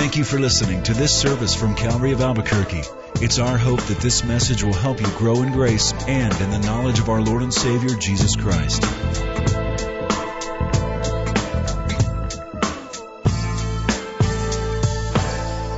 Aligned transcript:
Thank 0.00 0.16
you 0.16 0.24
for 0.24 0.38
listening 0.38 0.82
to 0.84 0.94
this 0.94 1.14
service 1.14 1.54
from 1.54 1.74
Calvary 1.74 2.12
of 2.12 2.22
Albuquerque. 2.22 2.84
It's 3.16 3.38
our 3.38 3.58
hope 3.58 3.82
that 3.82 3.98
this 3.98 4.24
message 4.24 4.64
will 4.64 4.72
help 4.72 4.98
you 4.98 5.06
grow 5.18 5.42
in 5.42 5.52
grace 5.52 5.92
and 5.92 6.32
in 6.40 6.50
the 6.50 6.58
knowledge 6.58 6.98
of 7.00 7.10
our 7.10 7.20
Lord 7.20 7.42
and 7.42 7.52
Savior, 7.52 7.90
Jesus 7.90 8.34
Christ. 8.34 8.82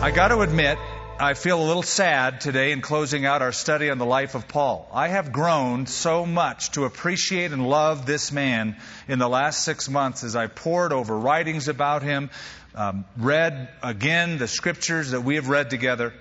I 0.00 0.12
got 0.14 0.28
to 0.28 0.40
admit, 0.42 0.78
I 1.18 1.34
feel 1.34 1.60
a 1.60 1.66
little 1.66 1.82
sad 1.82 2.40
today 2.40 2.70
in 2.70 2.80
closing 2.80 3.26
out 3.26 3.42
our 3.42 3.52
study 3.52 3.90
on 3.90 3.98
the 3.98 4.06
life 4.06 4.36
of 4.36 4.46
Paul. 4.46 4.88
I 4.92 5.08
have 5.08 5.32
grown 5.32 5.86
so 5.86 6.26
much 6.26 6.70
to 6.72 6.84
appreciate 6.84 7.50
and 7.52 7.68
love 7.68 8.06
this 8.06 8.30
man 8.30 8.76
in 9.08 9.18
the 9.18 9.28
last 9.28 9.64
six 9.64 9.88
months 9.88 10.24
as 10.24 10.36
I 10.36 10.46
pored 10.46 10.92
over 10.92 11.18
writings 11.18 11.68
about 11.68 12.02
him, 12.02 12.30
um, 12.74 13.04
read 13.16 13.68
again 13.82 14.38
the 14.38 14.48
scriptures 14.48 15.10
that 15.10 15.22
we 15.22 15.34
have 15.36 15.48
read 15.48 15.70
together. 15.70 16.12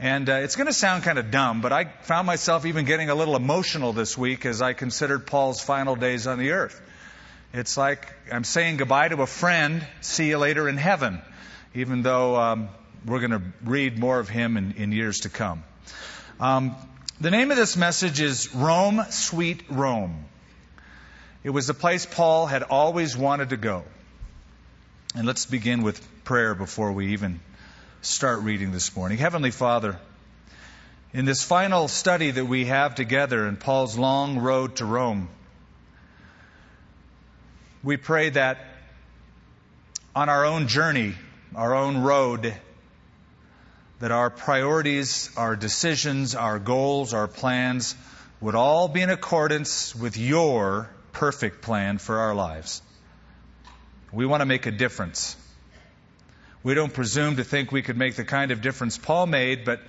And 0.00 0.28
uh, 0.28 0.34
it's 0.34 0.56
going 0.56 0.66
to 0.66 0.72
sound 0.72 1.04
kind 1.04 1.18
of 1.18 1.30
dumb, 1.30 1.60
but 1.60 1.72
I 1.72 1.84
found 1.84 2.26
myself 2.26 2.66
even 2.66 2.84
getting 2.84 3.10
a 3.10 3.14
little 3.14 3.36
emotional 3.36 3.92
this 3.92 4.18
week 4.18 4.44
as 4.44 4.60
I 4.60 4.72
considered 4.72 5.26
Paul's 5.26 5.60
final 5.60 5.94
days 5.94 6.26
on 6.26 6.38
the 6.38 6.50
earth. 6.50 6.80
It's 7.52 7.76
like 7.76 8.12
I'm 8.32 8.42
saying 8.42 8.78
goodbye 8.78 9.08
to 9.08 9.22
a 9.22 9.26
friend, 9.26 9.86
see 10.00 10.28
you 10.28 10.38
later 10.38 10.68
in 10.68 10.76
heaven, 10.76 11.22
even 11.74 12.02
though 12.02 12.34
um, 12.36 12.68
we're 13.06 13.20
going 13.20 13.30
to 13.30 13.42
read 13.62 13.96
more 13.96 14.18
of 14.18 14.28
him 14.28 14.56
in, 14.56 14.72
in 14.72 14.90
years 14.90 15.20
to 15.20 15.28
come. 15.28 15.62
Um, 16.40 16.74
the 17.20 17.30
name 17.30 17.52
of 17.52 17.56
this 17.56 17.76
message 17.76 18.20
is 18.20 18.52
Rome, 18.52 19.00
Sweet 19.10 19.62
Rome. 19.70 20.24
It 21.44 21.50
was 21.50 21.68
the 21.68 21.74
place 21.74 22.04
Paul 22.04 22.46
had 22.46 22.64
always 22.64 23.16
wanted 23.16 23.50
to 23.50 23.56
go. 23.56 23.84
And 25.16 25.28
let's 25.28 25.46
begin 25.46 25.84
with 25.84 26.24
prayer 26.24 26.56
before 26.56 26.90
we 26.90 27.12
even 27.12 27.38
start 28.02 28.40
reading 28.40 28.72
this 28.72 28.96
morning. 28.96 29.16
Heavenly 29.16 29.52
Father, 29.52 29.96
in 31.12 31.24
this 31.24 31.44
final 31.44 31.86
study 31.86 32.32
that 32.32 32.46
we 32.46 32.64
have 32.64 32.96
together 32.96 33.46
in 33.46 33.56
Paul's 33.56 33.96
long 33.96 34.40
road 34.40 34.74
to 34.76 34.84
Rome, 34.84 35.28
we 37.84 37.96
pray 37.96 38.30
that 38.30 38.58
on 40.16 40.28
our 40.28 40.44
own 40.44 40.66
journey, 40.66 41.14
our 41.54 41.76
own 41.76 41.98
road, 41.98 42.52
that 44.00 44.10
our 44.10 44.30
priorities, 44.30 45.30
our 45.36 45.54
decisions, 45.54 46.34
our 46.34 46.58
goals, 46.58 47.14
our 47.14 47.28
plans 47.28 47.94
would 48.40 48.56
all 48.56 48.88
be 48.88 49.00
in 49.00 49.10
accordance 49.10 49.94
with 49.94 50.16
your 50.16 50.90
perfect 51.12 51.62
plan 51.62 51.98
for 51.98 52.18
our 52.18 52.34
lives. 52.34 52.82
We 54.14 54.26
want 54.26 54.42
to 54.42 54.46
make 54.46 54.66
a 54.66 54.70
difference. 54.70 55.36
We 56.62 56.74
don't 56.74 56.94
presume 56.94 57.36
to 57.36 57.44
think 57.44 57.72
we 57.72 57.82
could 57.82 57.96
make 57.96 58.14
the 58.14 58.24
kind 58.24 58.52
of 58.52 58.62
difference 58.62 58.96
Paul 58.96 59.26
made, 59.26 59.64
but 59.64 59.80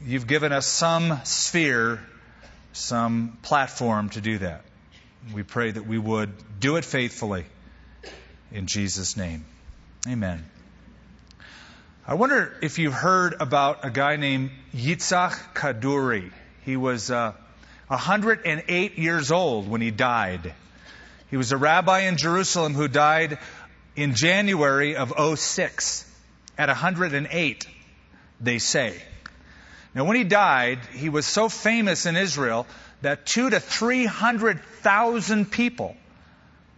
you've 0.00 0.28
given 0.28 0.52
us 0.52 0.64
some 0.64 1.20
sphere, 1.24 2.00
some 2.72 3.36
platform 3.42 4.10
to 4.10 4.20
do 4.20 4.38
that. 4.38 4.62
We 5.34 5.42
pray 5.42 5.72
that 5.72 5.86
we 5.86 5.98
would 5.98 6.32
do 6.60 6.76
it 6.76 6.84
faithfully. 6.84 7.46
In 8.52 8.68
Jesus' 8.68 9.16
name. 9.16 9.44
Amen. 10.06 10.44
I 12.06 12.14
wonder 12.14 12.56
if 12.62 12.78
you've 12.78 12.94
heard 12.94 13.34
about 13.40 13.84
a 13.84 13.90
guy 13.90 14.16
named 14.16 14.50
Yitzhak 14.72 15.54
Kaduri. 15.54 16.30
He 16.64 16.76
was 16.76 17.10
uh, 17.10 17.32
108 17.88 18.98
years 18.98 19.32
old 19.32 19.68
when 19.68 19.80
he 19.80 19.90
died. 19.90 20.54
He 21.30 21.36
was 21.36 21.52
a 21.52 21.56
rabbi 21.56 22.00
in 22.00 22.16
Jerusalem 22.16 22.74
who 22.74 22.88
died 22.88 23.38
in 23.96 24.14
January 24.14 24.96
of 24.96 25.12
06 25.38 26.04
at 26.56 26.68
108, 26.68 27.66
they 28.40 28.58
say. 28.58 29.00
Now, 29.94 30.04
when 30.04 30.16
he 30.16 30.24
died, 30.24 30.78
he 30.92 31.08
was 31.08 31.26
so 31.26 31.48
famous 31.48 32.06
in 32.06 32.16
Israel 32.16 32.66
that 33.02 33.26
two 33.26 33.50
to 33.50 33.60
300,000 33.60 35.50
people 35.50 35.96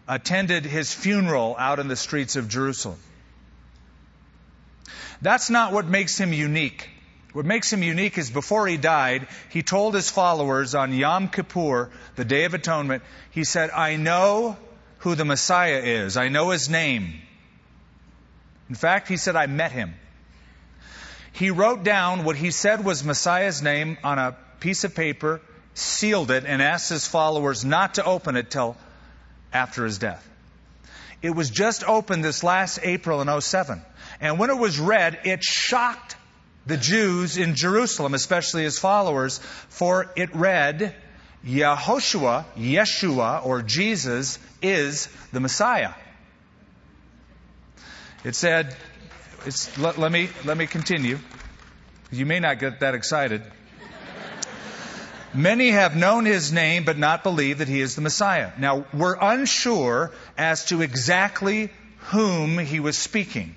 attended 0.09 0.65
his 0.65 0.93
funeral 0.93 1.55
out 1.59 1.79
in 1.79 1.89
the 1.89 1.97
streets 1.97 2.37
of 2.37 2.49
Jerusalem. 2.49 2.99
That's 5.23 5.51
not 5.51 5.73
what 5.73 5.87
makes 5.87 6.19
him 6.19 6.33
unique. 6.33 6.89
What 7.33 7.45
makes 7.45 7.73
him 7.73 7.83
unique 7.83 8.19
is 8.19 8.31
before 8.31 8.67
he 8.67 8.77
died, 8.77 9.29
he 9.51 9.63
told 9.63 9.95
his 9.95 10.11
followers 10.11 10.75
on 10.75 10.93
Yom 10.93 11.29
Kippur, 11.29 11.91
the 12.17 12.25
Day 12.25 12.45
of 12.45 12.55
Atonement, 12.55 13.03
he 13.31 13.45
said, 13.45 13.71
I 13.71 13.97
know 13.97 14.57
who 14.99 15.15
the 15.15 15.25
Messiah 15.25 15.81
is. 15.83 16.17
I 16.17 16.29
know 16.29 16.51
his 16.51 16.69
name. 16.69 17.15
In 18.69 18.75
fact, 18.75 19.09
he 19.09 19.17
said, 19.17 19.37
I 19.37 19.47
met 19.47 19.73
him. 19.73 19.95
He 21.33 21.51
wrote 21.51 21.85
down 21.85 22.25
what 22.25 22.37
he 22.37 22.51
said 22.51 22.85
was 22.85 23.05
Messiah's 23.05 23.63
name 23.63 23.97
on 24.03 24.19
a 24.19 24.37
piece 24.59 24.83
of 24.83 24.95
paper, 24.95 25.41
sealed 25.75 26.31
it, 26.33 26.45
and 26.45 26.61
asked 26.61 26.89
his 26.89 27.07
followers 27.07 27.65
not 27.65 27.95
to 27.95 28.05
open 28.05 28.37
it 28.37 28.51
till 28.51 28.77
after 29.53 29.85
his 29.85 29.99
death. 29.99 30.27
It 31.23 31.31
was 31.31 31.51
just 31.51 31.85
opened 31.85 32.25
this 32.25 32.43
last 32.43 32.81
April 32.83 33.21
in 33.21 33.41
07. 33.41 33.83
And 34.21 34.39
when 34.39 34.51
it 34.51 34.59
was 34.59 34.81
read, 34.81 35.21
it 35.25 35.45
shocked 35.45 36.17
the 36.67 36.77
Jews 36.77 37.37
in 37.37 37.55
Jerusalem, 37.55 38.15
especially 38.15 38.65
his 38.65 38.79
followers, 38.79 39.39
for 39.69 40.11
it 40.17 40.35
read, 40.35 40.95
Yehoshua, 41.47 42.45
Yeshua, 42.57 43.45
or 43.45 43.63
Jesus, 43.63 44.39
is 44.61 45.09
the 45.33 45.41
Messiah. 45.41 45.93
It 48.25 48.35
said, 48.35 48.77
let, 49.79 49.99
let, 49.99 50.13
me, 50.13 50.29
let 50.45 50.57
me 50.59 50.67
continue. 50.67 51.19
You 52.13 52.27
may 52.27 52.41
not 52.41 52.59
get 52.59 52.81
that 52.81 52.95
excited. 52.95 53.43
Many 55.33 55.71
have 55.71 55.97
known 55.97 56.25
his 56.25 56.53
name 56.53 56.85
but 56.85 56.99
not 56.99 57.23
believed 57.23 57.61
that 57.61 57.69
he 57.69 57.81
is 57.81 57.95
the 57.95 58.01
Messiah. 58.03 58.51
Now, 58.59 58.85
we're 58.93 59.17
unsure 59.19 60.13
as 60.37 60.67
to 60.67 60.83
exactly 60.83 61.71
whom 62.11 62.59
he 62.59 62.81
was 62.81 62.99
speaking 62.99 63.55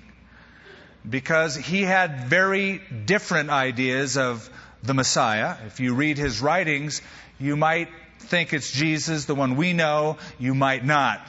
because 1.08 1.56
he 1.56 1.82
had 1.82 2.24
very 2.24 2.80
different 3.04 3.50
ideas 3.50 4.16
of 4.16 4.48
the 4.82 4.94
Messiah. 4.94 5.56
If 5.66 5.80
you 5.80 5.94
read 5.94 6.18
his 6.18 6.40
writings, 6.40 7.02
you 7.38 7.56
might 7.56 7.88
think 8.20 8.52
it's 8.52 8.70
Jesus, 8.70 9.24
the 9.26 9.34
one 9.34 9.56
we 9.56 9.72
know, 9.72 10.18
you 10.38 10.54
might 10.54 10.84
not. 10.84 11.20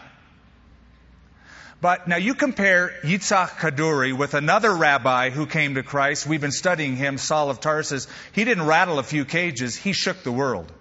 But 1.82 2.08
now 2.08 2.16
you 2.16 2.36
compare 2.36 2.94
Yitzhak 3.04 3.50
Kaduri 3.50 4.18
with 4.18 4.34
another 4.34 4.74
rabbi 4.74 5.30
who 5.30 5.46
came 5.46 5.76
to 5.76 5.84
Christ. 5.84 6.26
We've 6.26 6.42
been 6.42 6.52
studying 6.52 6.96
him, 6.96 7.18
Saul 7.18 7.50
of 7.50 7.60
Tarsus. 7.60 8.08
He 8.32 8.44
didn't 8.44 8.66
rattle 8.66 8.98
a 8.98 9.04
few 9.04 9.26
cages, 9.26 9.76
he 9.76 9.94
shook 9.94 10.24
the 10.24 10.32
world. 10.32 10.72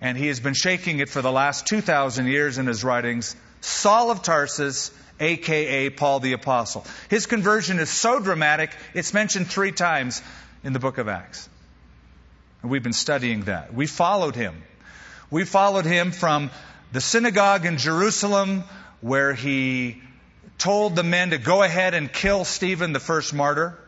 And 0.00 0.16
he 0.16 0.28
has 0.28 0.38
been 0.38 0.54
shaking 0.54 1.00
it 1.00 1.08
for 1.08 1.22
the 1.22 1.32
last 1.32 1.66
2,000 1.66 2.26
years 2.26 2.58
in 2.58 2.66
his 2.66 2.84
writings. 2.84 3.34
Saul 3.60 4.10
of 4.10 4.22
Tarsus, 4.22 4.92
aka 5.20 5.90
Paul 5.90 6.20
the 6.20 6.32
Apostle. 6.32 6.84
His 7.08 7.26
conversion 7.26 7.78
is 7.78 7.90
so 7.90 8.20
dramatic, 8.20 8.70
it's 8.94 9.14
mentioned 9.14 9.48
three 9.48 9.72
times 9.72 10.22
in 10.64 10.72
the 10.72 10.78
book 10.78 10.98
of 10.98 11.08
Acts. 11.08 11.48
And 12.62 12.70
we've 12.70 12.82
been 12.82 12.92
studying 12.92 13.42
that. 13.42 13.72
We 13.72 13.86
followed 13.86 14.34
him. 14.34 14.62
We 15.30 15.44
followed 15.44 15.84
him 15.84 16.10
from 16.12 16.50
the 16.92 17.00
synagogue 17.00 17.66
in 17.66 17.78
Jerusalem 17.78 18.64
where 19.00 19.34
he 19.34 20.02
told 20.56 20.96
the 20.96 21.04
men 21.04 21.30
to 21.30 21.38
go 21.38 21.62
ahead 21.62 21.94
and 21.94 22.12
kill 22.12 22.44
Stephen, 22.44 22.92
the 22.92 23.00
first 23.00 23.32
martyr. 23.32 23.78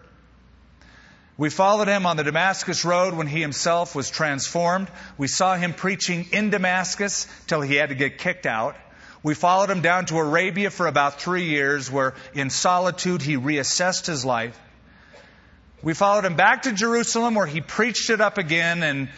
We 1.37 1.49
followed 1.49 1.89
him 1.89 2.05
on 2.05 2.19
the 2.19 2.23
Damascus 2.23 2.85
Road 2.85 3.15
when 3.15 3.27
he 3.27 3.41
himself 3.41 3.95
was 3.95 4.11
transformed. 4.11 4.89
We 5.17 5.27
saw 5.27 5.57
him 5.57 5.73
preaching 5.73 6.27
in 6.33 6.51
Damascus 6.51 7.27
till 7.47 7.63
he 7.63 7.77
had 7.77 7.89
to 7.89 7.95
get 7.95 8.19
kicked 8.19 8.45
out. 8.45 8.77
We 9.23 9.35
followed 9.35 9.71
him 9.71 9.83
down 9.83 10.07
to 10.07 10.19
Arabia 10.19 10.71
for 10.71 10.87
about 10.87 11.21
three 11.21 11.45
years, 11.45 11.91
where 11.91 12.15
in 12.33 12.49
solitude 12.49 13.21
he 13.21 13.37
reassessed 13.37 14.07
his 14.07 14.25
life. 14.25 14.59
We 15.83 15.95
followed 15.95 16.25
him 16.25 16.37
back 16.37 16.63
to 16.63 16.73
Jerusalem, 16.73 17.35
where 17.35 17.47
he 17.47 17.61
preached 17.61 18.09
it 18.11 18.21
up 18.21 18.39
again 18.39 18.83
and 18.83 19.09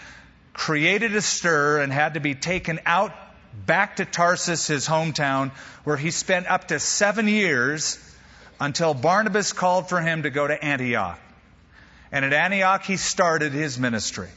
created 0.52 1.14
a 1.14 1.22
stir 1.22 1.80
and 1.80 1.92
had 1.92 2.14
to 2.14 2.20
be 2.20 2.34
taken 2.34 2.80
out 2.84 3.12
back 3.66 3.96
to 3.96 4.04
Tarsus, 4.04 4.66
his 4.66 4.88
hometown, 4.88 5.50
where 5.84 5.96
he 5.96 6.10
spent 6.10 6.46
up 6.46 6.68
to 6.68 6.80
seven 6.80 7.28
years 7.28 7.98
until 8.60 8.94
Barnabas 8.94 9.52
called 9.52 9.88
for 9.88 10.00
him 10.00 10.22
to 10.22 10.30
go 10.30 10.46
to 10.46 10.64
Antioch. 10.64 11.18
And 12.10 12.24
at 12.24 12.32
Antioch, 12.32 12.84
he 12.84 12.96
started 12.96 13.52
his 13.52 13.78
ministry. 13.78 14.28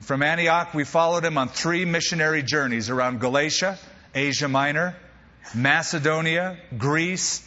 From 0.00 0.22
Antioch, 0.22 0.72
we 0.74 0.84
followed 0.84 1.24
him 1.24 1.36
on 1.38 1.48
three 1.48 1.84
missionary 1.84 2.42
journeys 2.42 2.90
around 2.90 3.20
Galatia, 3.20 3.78
Asia 4.14 4.48
Minor, 4.48 4.96
Macedonia, 5.54 6.58
Greece, 6.76 7.46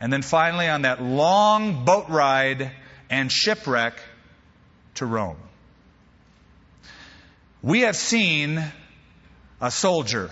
and 0.00 0.12
then 0.12 0.22
finally 0.22 0.68
on 0.68 0.82
that 0.82 1.02
long 1.02 1.84
boat 1.84 2.08
ride 2.08 2.72
and 3.08 3.30
shipwreck 3.30 3.94
to 4.94 5.06
Rome. 5.06 5.36
We 7.62 7.80
have 7.80 7.96
seen 7.96 8.64
a 9.60 9.70
soldier. 9.70 10.30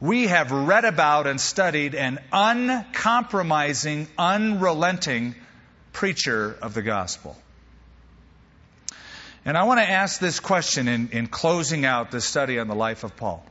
We 0.00 0.26
have 0.26 0.50
read 0.50 0.84
about 0.84 1.26
and 1.26 1.40
studied 1.40 1.94
an 1.94 2.18
uncompromising, 2.32 4.08
unrelenting 4.16 5.34
preacher 5.92 6.56
of 6.60 6.74
the 6.74 6.82
gospel. 6.82 7.36
And 9.44 9.56
I 9.56 9.64
want 9.64 9.80
to 9.80 9.88
ask 9.88 10.20
this 10.20 10.40
question 10.40 10.88
in, 10.88 11.08
in 11.10 11.26
closing 11.26 11.84
out 11.84 12.10
the 12.10 12.20
study 12.20 12.58
on 12.58 12.68
the 12.68 12.74
life 12.74 13.04
of 13.04 13.16
Paul. 13.16 13.44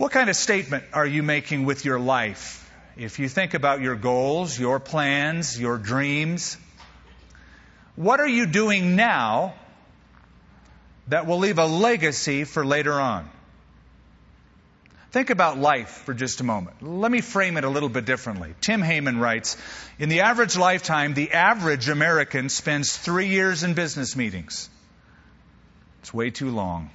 What 0.00 0.12
kind 0.12 0.30
of 0.30 0.36
statement 0.36 0.84
are 0.94 1.04
you 1.04 1.22
making 1.22 1.66
with 1.66 1.84
your 1.84 2.00
life? 2.00 2.66
If 2.96 3.18
you 3.18 3.28
think 3.28 3.52
about 3.52 3.82
your 3.82 3.96
goals, 3.96 4.58
your 4.58 4.80
plans, 4.80 5.60
your 5.60 5.76
dreams, 5.76 6.56
what 7.96 8.18
are 8.18 8.26
you 8.26 8.46
doing 8.46 8.96
now 8.96 9.52
that 11.08 11.26
will 11.26 11.36
leave 11.36 11.58
a 11.58 11.66
legacy 11.66 12.44
for 12.44 12.64
later 12.64 12.94
on? 12.94 13.28
Think 15.10 15.28
about 15.28 15.58
life 15.58 15.90
for 16.06 16.14
just 16.14 16.40
a 16.40 16.44
moment. 16.44 16.82
Let 16.82 17.12
me 17.12 17.20
frame 17.20 17.58
it 17.58 17.64
a 17.64 17.68
little 17.68 17.90
bit 17.90 18.06
differently. 18.06 18.54
Tim 18.62 18.80
Hayman 18.80 19.20
writes 19.20 19.58
In 19.98 20.08
the 20.08 20.20
average 20.20 20.56
lifetime, 20.56 21.12
the 21.12 21.32
average 21.32 21.90
American 21.90 22.48
spends 22.48 22.96
three 22.96 23.28
years 23.28 23.64
in 23.64 23.74
business 23.74 24.16
meetings. 24.16 24.70
It's 26.00 26.14
way 26.14 26.30
too 26.30 26.48
long. 26.48 26.88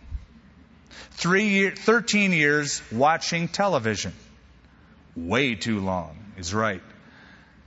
Three 1.12 1.50
year, 1.50 1.72
13 1.72 2.34
years 2.34 2.82
watching 2.92 3.48
television. 3.48 4.14
Way 5.16 5.56
too 5.56 5.80
long 5.80 6.18
is 6.38 6.54
right. 6.54 6.84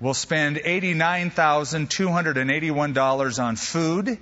We'll 0.00 0.14
spend 0.14 0.58
$89,281 0.58 3.42
on 3.42 3.56
food, 3.56 4.19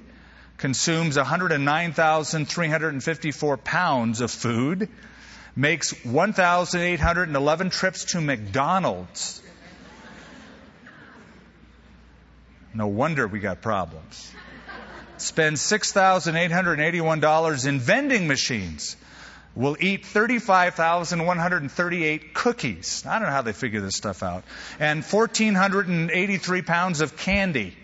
consumes 0.57 1.17
109,354 1.17 3.57
pounds 3.59 4.23
of 4.23 4.31
food, 4.31 4.89
makes 5.55 5.93
1,811 6.05 7.71
trips 7.71 8.07
to 8.07 8.21
McDonald's. 8.21 9.43
No 12.73 12.87
wonder 12.87 13.27
we 13.27 13.41
got 13.41 13.61
problems. 13.61 14.33
Spends 15.19 15.63
$6,881 15.63 17.67
in 17.67 17.81
vending 17.81 18.29
machines. 18.29 18.97
Will 19.55 19.77
eat 19.81 20.05
35,138 20.05 22.35
cookies. 22.35 23.07
I 23.07 23.19
don't 23.19 23.29
know 23.29 23.33
how 23.33 23.41
they 23.43 23.55
figure 23.55 23.81
this 23.81 23.97
stuff 23.97 24.23
out. 24.23 24.45
And 24.79 25.03
1,483 25.03 26.63
pounds 26.63 27.01
of 27.01 27.17
candy. 27.17 27.75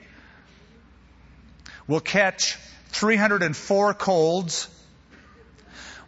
Will 1.87 2.01
catch 2.01 2.59
304 2.91 3.95
colds 3.95 4.69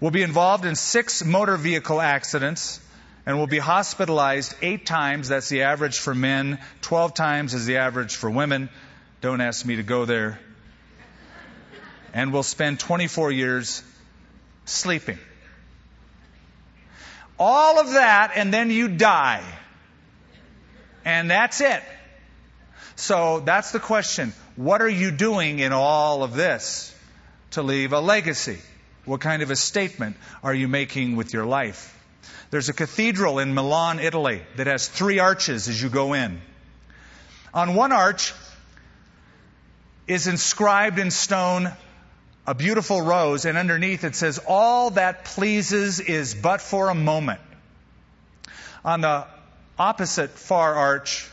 will 0.01 0.11
be 0.11 0.23
involved 0.23 0.67
in 0.67 0.75
six 0.75 1.25
motor 1.25 1.57
vehicle 1.57 1.99
accidents 1.99 2.79
and 3.25 3.39
will 3.39 3.47
be 3.47 3.59
hospitalized 3.59 4.55
eight 4.61 4.85
times. 4.85 5.29
That's 5.29 5.49
the 5.49 5.63
average 5.63 5.99
for 5.99 6.15
men. 6.15 6.59
Twelve 6.83 7.15
times 7.15 7.55
is 7.55 7.65
the 7.65 7.79
average 7.79 8.15
for 8.15 8.29
women. 8.29 8.69
Don't 9.23 9.41
ask 9.41 9.65
me 9.65 9.77
to 9.77 9.83
go 9.83 10.05
there. 10.05 10.39
And 12.15 12.33
will 12.33 12.43
spend 12.43 12.81
24 12.81 13.31
years 13.33 13.83
sleeping. 14.65 15.19
All 17.39 17.81
of 17.81 17.93
that, 17.93 18.33
and 18.37 18.55
then 18.55 18.71
you 18.71 18.89
die. 18.89 19.43
And 21.05 21.31
that's 21.31 21.61
it. 21.61 21.83
So 22.97 23.41
that's 23.41 23.73
the 23.73 23.81
question. 23.81 24.33
What 24.57 24.81
are 24.81 24.89
you 24.89 25.11
doing 25.11 25.59
in 25.59 25.73
all 25.73 26.23
of 26.23 26.35
this 26.35 26.95
to 27.51 27.63
leave 27.63 27.93
a 27.93 28.01
legacy? 28.01 28.59
What 29.05 29.21
kind 29.21 29.43
of 29.43 29.51
a 29.51 29.57
statement 29.57 30.17
are 30.43 30.55
you 30.55 30.69
making 30.69 31.17
with 31.17 31.35
your 31.35 31.45
life? 31.45 31.91
There's 32.51 32.69
a 32.69 32.73
cathedral 32.73 33.41
in 33.41 33.53
Milan, 33.53 33.99
Italy, 33.99 34.41
that 34.57 34.69
has 34.69 34.87
three 34.87 35.19
arches 35.19 35.69
as 35.69 35.83
you 35.83 35.89
go 35.89 36.13
in. 36.15 36.41
On 37.53 37.75
one 37.75 37.93
arch 37.93 38.33
is 40.07 40.27
inscribed 40.27 40.99
in 40.99 41.11
stone 41.11 41.73
a 42.47 42.55
beautiful 42.55 43.01
rose, 43.01 43.45
and 43.47 43.57
underneath 43.57 44.05
it 44.05 44.15
says, 44.15 44.39
All 44.47 44.91
that 44.91 45.25
pleases 45.25 46.01
is 46.01 46.35
but 46.35 46.61
for 46.61 46.91
a 46.91 46.95
moment. 46.95 47.41
On 48.85 49.01
the 49.01 49.27
opposite 49.79 50.31
far 50.31 50.75
arch 50.75 51.29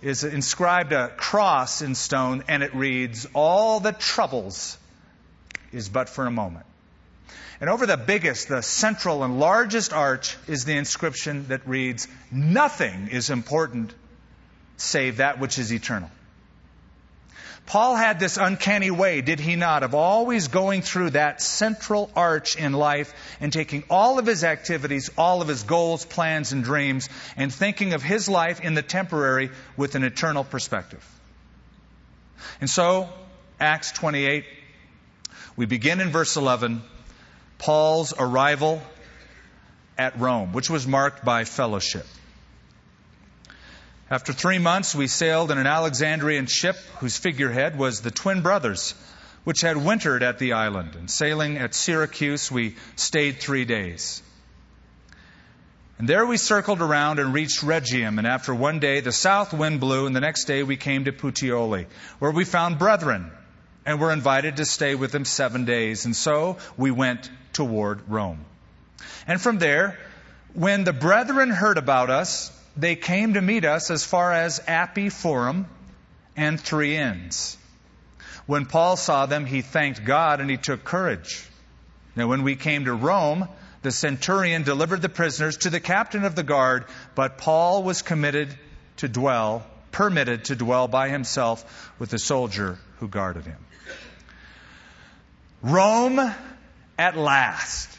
is 0.00 0.22
inscribed 0.22 0.92
a 0.92 1.08
cross 1.08 1.82
in 1.82 1.94
stone, 1.94 2.44
and 2.48 2.62
it 2.62 2.74
reads, 2.74 3.26
All 3.34 3.80
that 3.80 3.98
troubles 3.98 4.78
is 5.72 5.88
but 5.88 6.08
for 6.08 6.26
a 6.26 6.30
moment. 6.30 6.66
And 7.60 7.68
over 7.68 7.86
the 7.86 7.96
biggest, 7.96 8.48
the 8.48 8.62
central 8.62 9.24
and 9.24 9.40
largest 9.40 9.92
arch 9.92 10.36
is 10.46 10.64
the 10.64 10.76
inscription 10.76 11.48
that 11.48 11.66
reads, 11.66 12.06
Nothing 12.30 13.08
is 13.08 13.30
important 13.30 13.92
save 14.76 15.16
that 15.16 15.40
which 15.40 15.58
is 15.58 15.72
eternal. 15.72 16.10
Paul 17.68 17.96
had 17.96 18.18
this 18.18 18.38
uncanny 18.38 18.90
way, 18.90 19.20
did 19.20 19.40
he 19.40 19.54
not, 19.54 19.82
of 19.82 19.94
always 19.94 20.48
going 20.48 20.80
through 20.80 21.10
that 21.10 21.42
central 21.42 22.10
arch 22.16 22.56
in 22.56 22.72
life 22.72 23.12
and 23.40 23.52
taking 23.52 23.84
all 23.90 24.18
of 24.18 24.24
his 24.24 24.42
activities, 24.42 25.10
all 25.18 25.42
of 25.42 25.48
his 25.48 25.64
goals, 25.64 26.06
plans, 26.06 26.52
and 26.52 26.64
dreams, 26.64 27.10
and 27.36 27.52
thinking 27.52 27.92
of 27.92 28.02
his 28.02 28.26
life 28.26 28.62
in 28.62 28.72
the 28.72 28.80
temporary 28.80 29.50
with 29.76 29.96
an 29.96 30.02
eternal 30.02 30.44
perspective. 30.44 31.06
And 32.58 32.70
so, 32.70 33.10
Acts 33.60 33.92
28, 33.92 34.46
we 35.54 35.66
begin 35.66 36.00
in 36.00 36.08
verse 36.08 36.36
11 36.36 36.80
Paul's 37.58 38.14
arrival 38.18 38.80
at 39.98 40.18
Rome, 40.18 40.54
which 40.54 40.70
was 40.70 40.86
marked 40.86 41.22
by 41.22 41.44
fellowship. 41.44 42.06
After 44.10 44.32
three 44.32 44.58
months, 44.58 44.94
we 44.94 45.06
sailed 45.06 45.50
in 45.50 45.58
an 45.58 45.66
Alexandrian 45.66 46.46
ship 46.46 46.76
whose 47.00 47.18
figurehead 47.18 47.76
was 47.76 48.00
the 48.00 48.10
twin 48.10 48.40
brothers, 48.40 48.94
which 49.44 49.60
had 49.60 49.76
wintered 49.76 50.22
at 50.22 50.38
the 50.38 50.54
island. 50.54 50.94
And 50.94 51.10
sailing 51.10 51.58
at 51.58 51.74
Syracuse, 51.74 52.50
we 52.50 52.76
stayed 52.96 53.38
three 53.38 53.66
days. 53.66 54.22
And 55.98 56.08
there 56.08 56.24
we 56.24 56.38
circled 56.38 56.80
around 56.80 57.18
and 57.18 57.34
reached 57.34 57.62
Rhegium. 57.62 58.18
And 58.18 58.26
after 58.26 58.54
one 58.54 58.78
day, 58.78 59.00
the 59.00 59.12
south 59.12 59.52
wind 59.52 59.80
blew, 59.80 60.06
and 60.06 60.16
the 60.16 60.20
next 60.20 60.44
day 60.44 60.62
we 60.62 60.76
came 60.76 61.04
to 61.04 61.12
Puteoli, 61.12 61.86
where 62.18 62.30
we 62.30 62.44
found 62.44 62.78
brethren 62.78 63.30
and 63.84 64.00
were 64.00 64.12
invited 64.12 64.56
to 64.56 64.64
stay 64.64 64.94
with 64.94 65.12
them 65.12 65.26
seven 65.26 65.66
days. 65.66 66.06
And 66.06 66.16
so 66.16 66.56
we 66.78 66.90
went 66.90 67.30
toward 67.52 68.08
Rome. 68.08 68.44
And 69.26 69.40
from 69.40 69.58
there, 69.58 69.98
when 70.54 70.84
the 70.84 70.92
brethren 70.92 71.50
heard 71.50 71.76
about 71.76 72.10
us, 72.10 72.52
they 72.78 72.94
came 72.94 73.34
to 73.34 73.42
meet 73.42 73.64
us 73.64 73.90
as 73.90 74.04
far 74.04 74.32
as 74.32 74.60
Appii 74.60 75.10
Forum 75.10 75.66
and 76.36 76.60
Three 76.60 76.96
Inns. 76.96 77.56
When 78.46 78.66
Paul 78.66 78.96
saw 78.96 79.26
them, 79.26 79.44
he 79.46 79.62
thanked 79.62 80.04
God 80.04 80.40
and 80.40 80.48
he 80.48 80.56
took 80.56 80.84
courage. 80.84 81.44
Now, 82.14 82.28
when 82.28 82.44
we 82.44 82.54
came 82.54 82.84
to 82.84 82.94
Rome, 82.94 83.48
the 83.82 83.90
centurion 83.90 84.62
delivered 84.62 85.02
the 85.02 85.08
prisoners 85.08 85.58
to 85.58 85.70
the 85.70 85.80
captain 85.80 86.24
of 86.24 86.36
the 86.36 86.44
guard, 86.44 86.84
but 87.14 87.38
Paul 87.38 87.82
was 87.82 88.02
committed 88.02 88.56
to 88.98 89.08
dwell, 89.08 89.66
permitted 89.90 90.46
to 90.46 90.56
dwell 90.56 90.86
by 90.86 91.08
himself 91.08 91.92
with 91.98 92.10
the 92.10 92.18
soldier 92.18 92.78
who 92.98 93.08
guarded 93.08 93.44
him. 93.44 93.58
Rome 95.62 96.20
at 96.96 97.16
last. 97.16 97.90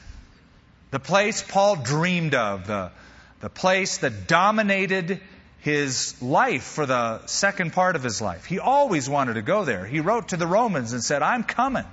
The 0.92 1.00
place 1.00 1.44
Paul 1.44 1.76
dreamed 1.76 2.34
of, 2.34 2.66
the, 2.66 2.92
the 3.40 3.50
place 3.50 4.00
that 4.00 4.28
dominated 4.28 5.22
his 5.60 6.22
life 6.22 6.64
for 6.64 6.86
the 6.86 7.26
second 7.26 7.74
part 7.74 7.96
of 7.96 8.04
his 8.04 8.22
life. 8.22 8.46
He 8.46 8.60
always 8.60 9.10
wanted 9.10 9.34
to 9.36 9.42
go 9.42 9.66
there. 9.66 9.86
He 9.86 10.00
wrote 10.00 10.30
to 10.30 10.38
the 10.38 10.48
Romans 10.48 10.94
and 10.94 11.04
said, 11.04 11.22
I'm 11.22 11.44
coming. 11.44 11.86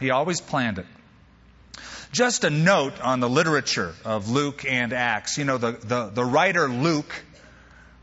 He 0.00 0.10
always 0.10 0.40
planned 0.40 0.78
it. 0.78 0.86
Just 2.12 2.44
a 2.44 2.50
note 2.50 3.00
on 3.00 3.20
the 3.20 3.28
literature 3.28 3.94
of 4.04 4.30
Luke 4.30 4.64
and 4.64 4.92
Acts. 4.92 5.38
You 5.38 5.44
know, 5.44 5.58
the, 5.58 5.72
the, 5.72 6.06
the 6.06 6.24
writer 6.24 6.68
Luke 6.68 7.12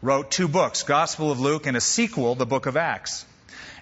wrote 0.02 0.30
two 0.30 0.48
books, 0.48 0.84
Gospel 0.84 1.32
of 1.32 1.40
Luke 1.40 1.66
and 1.66 1.76
a 1.76 1.82
sequel, 1.82 2.36
the 2.36 2.46
book 2.46 2.68
of 2.68 2.78
Acts. 2.78 3.26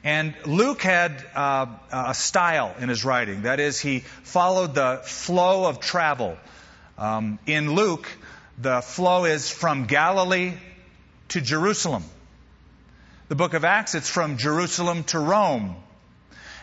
And 0.04 0.36
Luke 0.46 0.82
had 0.82 1.24
uh, 1.34 1.66
a 1.92 2.14
style 2.14 2.76
in 2.80 2.90
his 2.90 3.04
writing. 3.04 3.44
That 3.44 3.60
is, 3.60 3.80
he 3.80 4.00
followed 4.00 4.76
the 4.76 5.02
flow 5.04 5.66
of 5.66 5.80
travel. 5.80 6.38
Um, 7.04 7.38
in 7.46 7.76
Luke, 7.76 8.08
the 8.58 8.82
flow 8.82 9.26
is 9.26 9.50
from 9.50 9.88
Galilee 9.88 10.54
to 11.30 11.42
Jerusalem. 11.42 12.06
The 13.28 13.36
book 13.36 13.54
of 13.56 13.66
Acts, 13.66 13.94
it's 13.94 14.10
from 14.10 14.38
Jerusalem 14.38 15.04
to 15.06 15.20
Rome. 15.20 15.76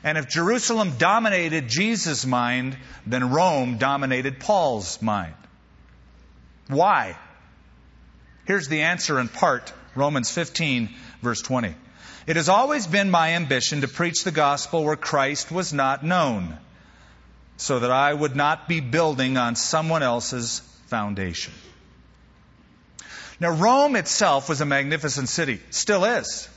And 0.02 0.16
if 0.16 0.30
Jerusalem 0.30 0.94
dominated 0.96 1.68
Jesus' 1.68 2.24
mind, 2.24 2.78
then 3.04 3.28
Rome 3.28 3.76
dominated 3.76 4.40
Paul's 4.40 5.02
mind. 5.02 5.34
Why? 6.68 7.18
Here's 8.46 8.68
the 8.68 8.80
answer 8.80 9.20
in 9.20 9.28
part 9.28 9.74
Romans 9.94 10.30
15, 10.30 10.88
verse 11.20 11.42
20. 11.42 11.74
It 12.26 12.36
has 12.36 12.48
always 12.48 12.86
been 12.86 13.10
my 13.10 13.34
ambition 13.34 13.82
to 13.82 13.88
preach 13.88 14.24
the 14.24 14.30
gospel 14.30 14.84
where 14.84 14.96
Christ 14.96 15.52
was 15.52 15.74
not 15.74 16.02
known, 16.02 16.56
so 17.60 17.78
that 17.78 17.90
I 17.90 18.14
would 18.14 18.34
not 18.34 18.68
be 18.68 18.80
building 18.80 19.36
on 19.36 19.54
someone 19.54 20.02
else's 20.02 20.60
foundation. 20.86 21.52
Now, 23.38 23.50
Rome 23.50 23.96
itself 23.96 24.48
was 24.48 24.62
a 24.62 24.64
magnificent 24.64 25.28
city, 25.28 25.60
still 25.68 26.06
is. 26.06 26.48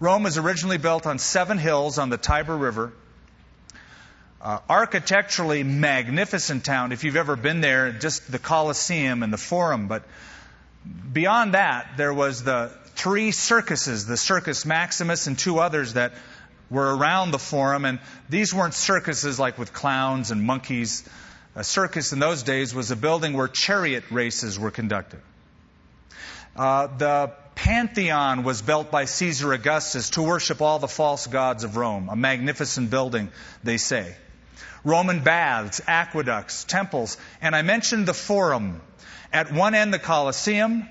Rome 0.00 0.22
was 0.22 0.36
originally 0.36 0.76
built 0.76 1.06
on 1.06 1.18
seven 1.18 1.56
hills 1.56 1.96
on 1.96 2.10
the 2.10 2.18
Tiber 2.18 2.54
River. 2.54 2.92
Uh, 4.38 4.58
architecturally 4.68 5.62
magnificent 5.62 6.62
town. 6.62 6.92
If 6.92 7.04
you've 7.04 7.16
ever 7.16 7.36
been 7.36 7.62
there, 7.62 7.92
just 7.92 8.30
the 8.30 8.38
Colosseum 8.38 9.22
and 9.22 9.32
the 9.32 9.38
Forum. 9.38 9.88
But 9.88 10.02
beyond 11.10 11.54
that, 11.54 11.96
there 11.96 12.12
was 12.12 12.44
the 12.44 12.70
three 12.96 13.30
circuses, 13.30 14.04
the 14.04 14.18
Circus 14.18 14.66
Maximus 14.66 15.26
and 15.26 15.38
two 15.38 15.58
others 15.58 15.94
that 15.94 16.12
were 16.74 16.94
around 16.94 17.30
the 17.30 17.38
Forum. 17.38 17.86
And 17.86 18.00
these 18.28 18.52
weren't 18.52 18.74
circuses 18.74 19.38
like 19.38 19.56
with 19.58 19.72
clowns 19.72 20.30
and 20.30 20.42
monkeys. 20.42 21.08
A 21.54 21.64
circus 21.64 22.12
in 22.12 22.18
those 22.18 22.42
days 22.42 22.74
was 22.74 22.90
a 22.90 22.96
building 22.96 23.32
where 23.32 23.48
chariot 23.48 24.04
races 24.10 24.58
were 24.58 24.70
conducted. 24.70 25.20
Uh, 26.56 26.88
the 26.98 27.32
Pantheon 27.54 28.42
was 28.42 28.60
built 28.60 28.90
by 28.90 29.04
Caesar 29.04 29.52
Augustus 29.52 30.10
to 30.10 30.22
worship 30.22 30.60
all 30.60 30.78
the 30.78 30.88
false 30.88 31.26
gods 31.26 31.64
of 31.64 31.76
Rome. 31.76 32.08
A 32.10 32.16
magnificent 32.16 32.90
building, 32.90 33.30
they 33.62 33.76
say. 33.76 34.16
Roman 34.82 35.20
baths, 35.20 35.80
aqueducts, 35.86 36.64
temples, 36.64 37.16
and 37.40 37.56
I 37.56 37.62
mentioned 37.62 38.06
the 38.06 38.14
Forum. 38.14 38.80
At 39.32 39.52
one 39.52 39.74
end, 39.74 39.94
the 39.94 39.98
Colosseum, 39.98 40.88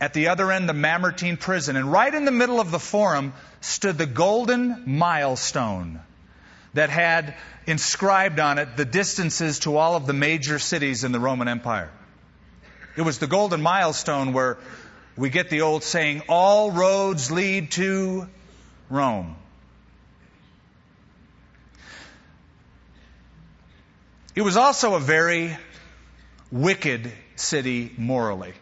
at 0.00 0.12
the 0.12 0.28
other 0.28 0.52
end, 0.52 0.68
the 0.68 0.74
Mamertine 0.74 1.36
prison. 1.36 1.76
And 1.76 1.90
right 1.90 2.12
in 2.12 2.24
the 2.24 2.30
middle 2.30 2.60
of 2.60 2.70
the 2.70 2.78
Forum 2.78 3.32
stood 3.60 3.96
the 3.96 4.06
golden 4.06 4.82
milestone 4.86 6.00
that 6.74 6.90
had 6.90 7.34
inscribed 7.66 8.38
on 8.38 8.58
it 8.58 8.76
the 8.76 8.84
distances 8.84 9.60
to 9.60 9.76
all 9.76 9.96
of 9.96 10.06
the 10.06 10.12
major 10.12 10.58
cities 10.58 11.04
in 11.04 11.12
the 11.12 11.20
Roman 11.20 11.48
Empire. 11.48 11.90
It 12.96 13.02
was 13.02 13.18
the 13.18 13.26
golden 13.26 13.62
milestone 13.62 14.32
where 14.32 14.58
we 15.16 15.30
get 15.30 15.48
the 15.48 15.62
old 15.62 15.82
saying, 15.82 16.22
all 16.28 16.70
roads 16.70 17.30
lead 17.30 17.70
to 17.72 18.28
Rome. 18.90 19.36
It 24.34 24.42
was 24.42 24.58
also 24.58 24.94
a 24.94 25.00
very 25.00 25.56
wicked 26.52 27.10
city 27.36 27.92
morally. 27.96 28.52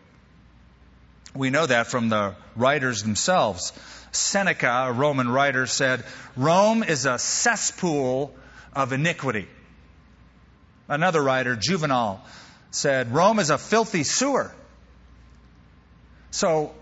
We 1.35 1.50
know 1.50 1.67
that 1.67 1.88
from 1.88 2.09
the 2.09 2.37
writers 2.55 3.03
themselves. 3.03 3.73
Seneca, 4.12 4.87
a 4.87 4.93
Roman 4.93 5.29
writer, 5.29 5.67
said, 5.67 6.05
Rome 6.37 6.85
is 6.85 7.07
a 7.07 7.19
cesspool 7.19 8.35
of 8.73 8.93
iniquity. 8.93 9.49
Another 10.88 11.23
writer, 11.23 11.57
Juvenal, 11.57 12.21
said, 12.71 13.12
Rome 13.12 13.41
is 13.41 13.50
a 13.50 13.59
filthy 13.59 14.05
sewer. 14.05 14.55
So, 16.31 16.73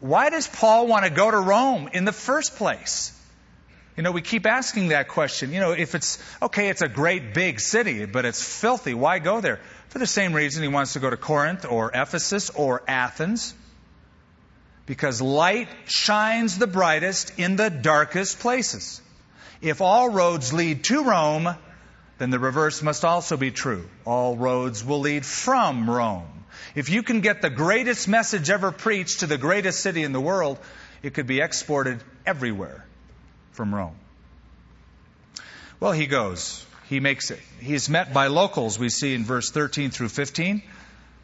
why 0.00 0.30
does 0.30 0.48
Paul 0.48 0.86
want 0.86 1.04
to 1.04 1.10
go 1.10 1.30
to 1.30 1.36
Rome 1.36 1.90
in 1.92 2.04
the 2.06 2.12
first 2.12 2.56
place? 2.56 3.16
You 3.96 4.02
know, 4.02 4.12
we 4.12 4.22
keep 4.22 4.46
asking 4.46 4.88
that 4.88 5.08
question. 5.08 5.52
You 5.52 5.60
know, 5.60 5.72
if 5.72 5.94
it's, 5.94 6.18
okay, 6.40 6.68
it's 6.68 6.80
a 6.80 6.88
great 6.88 7.34
big 7.34 7.60
city, 7.60 8.06
but 8.06 8.24
it's 8.24 8.42
filthy, 8.42 8.94
why 8.94 9.18
go 9.18 9.42
there? 9.42 9.60
For 9.88 9.98
the 9.98 10.06
same 10.06 10.32
reason 10.32 10.62
he 10.62 10.68
wants 10.68 10.94
to 10.94 11.00
go 11.00 11.10
to 11.10 11.18
Corinth 11.18 11.66
or 11.68 11.90
Ephesus 11.92 12.48
or 12.48 12.82
Athens. 12.88 13.52
Because 14.90 15.22
light 15.22 15.68
shines 15.86 16.58
the 16.58 16.66
brightest 16.66 17.38
in 17.38 17.54
the 17.54 17.70
darkest 17.70 18.40
places. 18.40 19.00
If 19.62 19.80
all 19.80 20.08
roads 20.08 20.52
lead 20.52 20.82
to 20.86 21.04
Rome, 21.04 21.54
then 22.18 22.30
the 22.30 22.40
reverse 22.40 22.82
must 22.82 23.04
also 23.04 23.36
be 23.36 23.52
true. 23.52 23.88
All 24.04 24.36
roads 24.36 24.84
will 24.84 24.98
lead 24.98 25.24
from 25.24 25.88
Rome. 25.88 26.26
If 26.74 26.88
you 26.88 27.04
can 27.04 27.20
get 27.20 27.40
the 27.40 27.50
greatest 27.50 28.08
message 28.08 28.50
ever 28.50 28.72
preached 28.72 29.20
to 29.20 29.28
the 29.28 29.38
greatest 29.38 29.78
city 29.78 30.02
in 30.02 30.10
the 30.10 30.20
world, 30.20 30.58
it 31.04 31.14
could 31.14 31.28
be 31.28 31.40
exported 31.40 32.02
everywhere 32.26 32.84
from 33.52 33.72
Rome. 33.72 33.94
Well, 35.78 35.92
he 35.92 36.08
goes. 36.08 36.66
He 36.88 36.98
makes 36.98 37.30
it. 37.30 37.38
He's 37.60 37.88
met 37.88 38.12
by 38.12 38.26
locals, 38.26 38.76
we 38.76 38.88
see 38.88 39.14
in 39.14 39.24
verse 39.24 39.52
13 39.52 39.92
through 39.92 40.08
15. 40.08 40.64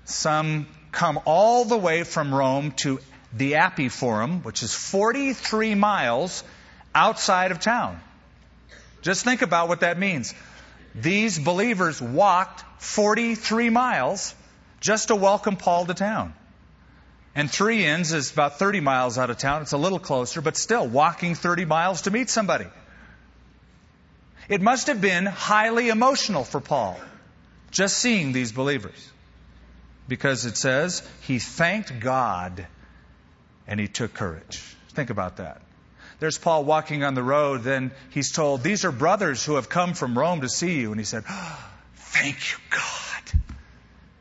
Some 0.04 0.68
come 0.92 1.18
all 1.24 1.64
the 1.64 1.76
way 1.76 2.04
from 2.04 2.32
Rome 2.32 2.70
to 2.76 3.00
the 3.32 3.52
Appii 3.52 3.90
Forum, 3.90 4.42
which 4.42 4.62
is 4.62 4.74
43 4.74 5.74
miles 5.74 6.44
outside 6.94 7.50
of 7.50 7.60
town. 7.60 8.00
Just 9.02 9.24
think 9.24 9.42
about 9.42 9.68
what 9.68 9.80
that 9.80 9.98
means. 9.98 10.34
These 10.94 11.38
believers 11.38 12.00
walked 12.00 12.64
43 12.82 13.70
miles 13.70 14.34
just 14.80 15.08
to 15.08 15.16
welcome 15.16 15.56
Paul 15.56 15.86
to 15.86 15.94
town. 15.94 16.34
And 17.34 17.50
Three 17.50 17.84
Inns 17.84 18.12
is 18.12 18.32
about 18.32 18.58
30 18.58 18.80
miles 18.80 19.18
out 19.18 19.28
of 19.28 19.36
town. 19.36 19.62
It's 19.62 19.72
a 19.72 19.78
little 19.78 19.98
closer, 19.98 20.40
but 20.40 20.56
still 20.56 20.86
walking 20.86 21.34
30 21.34 21.66
miles 21.66 22.02
to 22.02 22.10
meet 22.10 22.30
somebody. 22.30 22.66
It 24.48 24.62
must 24.62 24.86
have 24.86 25.00
been 25.00 25.26
highly 25.26 25.88
emotional 25.88 26.44
for 26.44 26.60
Paul 26.60 26.98
just 27.70 27.98
seeing 27.98 28.32
these 28.32 28.52
believers. 28.52 29.12
Because 30.08 30.46
it 30.46 30.56
says 30.56 31.06
he 31.22 31.38
thanked 31.38 32.00
God 32.00 32.66
and 33.66 33.80
he 33.80 33.88
took 33.88 34.14
courage. 34.14 34.62
Think 34.90 35.10
about 35.10 35.38
that. 35.38 35.60
There's 36.18 36.38
Paul 36.38 36.64
walking 36.64 37.04
on 37.04 37.14
the 37.14 37.22
road, 37.22 37.62
then 37.62 37.90
he's 38.10 38.32
told, 38.32 38.62
These 38.62 38.84
are 38.84 38.92
brothers 38.92 39.44
who 39.44 39.56
have 39.56 39.68
come 39.68 39.92
from 39.92 40.18
Rome 40.18 40.40
to 40.40 40.48
see 40.48 40.80
you. 40.80 40.90
And 40.90 41.00
he 41.00 41.04
said, 41.04 41.24
Thank 41.94 42.36
you, 42.52 42.58
God. 42.70 43.40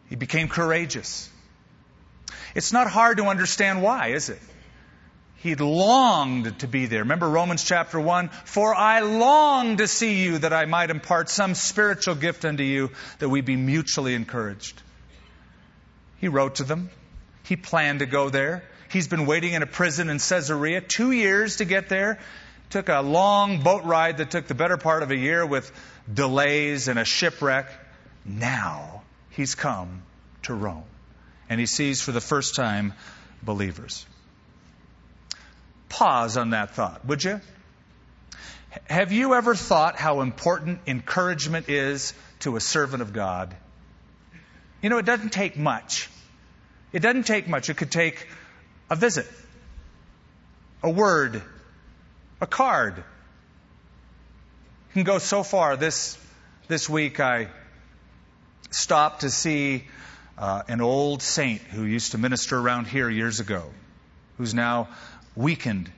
He 0.10 0.16
became 0.16 0.50
courageous. 0.50 1.30
It's 2.54 2.74
not 2.74 2.90
hard 2.90 3.18
to 3.18 3.26
understand 3.26 3.82
why, 3.82 4.08
is 4.10 4.30
it? 4.30 4.40
He 5.38 5.56
longed 5.56 6.60
to 6.60 6.68
be 6.68 6.88
there. 6.88 7.02
Remember 7.02 7.30
Romans 7.30 7.64
chapter 7.64 8.00
1? 8.00 8.30
For 8.46 8.74
I 8.74 9.02
long 9.02 9.78
to 9.78 9.88
see 9.88 10.24
you 10.24 10.40
that 10.40 10.54
I 10.54 10.66
might 10.66 10.90
impart 10.90 11.30
some 11.30 11.54
spiritual 11.54 12.16
gift 12.16 12.46
unto 12.46 12.64
you 12.64 12.92
that 13.20 13.30
we 13.30 13.42
be 13.42 13.56
mutually 13.56 14.16
encouraged. 14.16 14.82
He 16.18 16.30
wrote 16.30 16.56
to 16.56 16.64
them. 16.64 16.90
He 17.44 17.56
planned 17.56 18.00
to 18.00 18.06
go 18.06 18.30
there. 18.30 18.64
He's 18.96 19.10
been 19.10 19.26
waiting 19.26 19.52
in 19.52 19.62
a 19.62 19.66
prison 19.66 20.10
in 20.10 20.20
Caesarea 20.20 20.80
two 20.80 21.12
years 21.12 21.58
to 21.58 21.66
get 21.66 21.90
there. 21.90 22.18
Took 22.70 22.88
a 22.88 23.02
long 23.02 23.60
boat 23.60 23.84
ride 23.84 24.20
that 24.20 24.32
took 24.32 24.48
the 24.48 24.56
better 24.56 24.78
part 24.78 25.04
of 25.04 25.12
a 25.12 25.18
year 25.18 25.46
with 25.46 25.70
delays 26.12 26.88
and 26.88 26.98
a 26.98 27.04
shipwreck. 27.04 27.70
Now 28.24 29.02
he's 29.32 29.54
come 29.54 30.04
to 30.44 30.54
Rome. 30.54 30.86
And 31.50 31.60
he 31.60 31.66
sees 31.66 32.02
for 32.02 32.14
the 32.14 32.22
first 32.22 32.56
time 32.56 32.94
believers. 33.44 34.06
Pause 35.90 36.38
on 36.38 36.50
that 36.52 36.74
thought, 36.74 37.04
would 37.06 37.22
you? 37.22 37.42
Have 38.86 39.12
you 39.12 39.34
ever 39.34 39.56
thought 39.56 39.98
how 39.98 40.22
important 40.22 40.80
encouragement 40.88 41.68
is 41.68 42.14
to 42.40 42.56
a 42.56 42.62
servant 42.62 43.02
of 43.02 43.12
God? 43.12 43.54
You 44.82 44.90
know, 44.90 45.00
it 45.00 45.06
doesn't 45.06 45.34
take 45.34 45.58
much. 45.58 46.10
It 46.94 47.00
doesn't 47.00 47.24
take 47.24 47.50
much. 47.50 47.70
It 47.70 47.76
could 47.76 47.92
take 47.92 48.26
a 48.90 48.96
visit, 48.96 49.28
a 50.84 50.90
word, 50.90 51.42
a 52.42 52.48
card. 52.48 52.98
It 52.98 53.04
can 54.94 55.04
go 55.04 55.18
so 55.18 55.44
far. 55.44 55.76
This, 55.76 56.18
this 56.68 56.90
week 56.90 57.20
I 57.20 57.48
stopped 58.72 59.22
to 59.22 59.30
see 59.30 59.86
uh, 60.38 60.64
an 60.68 60.82
old 60.82 61.22
saint 61.22 61.62
who 61.62 61.84
used 61.84 62.12
to 62.12 62.18
minister 62.18 62.58
around 62.58 62.88
here 62.88 63.10
years 63.10 63.40
ago, 63.40 63.64
who's 64.38 64.54
now 64.54 64.90
weakened. 65.36 65.92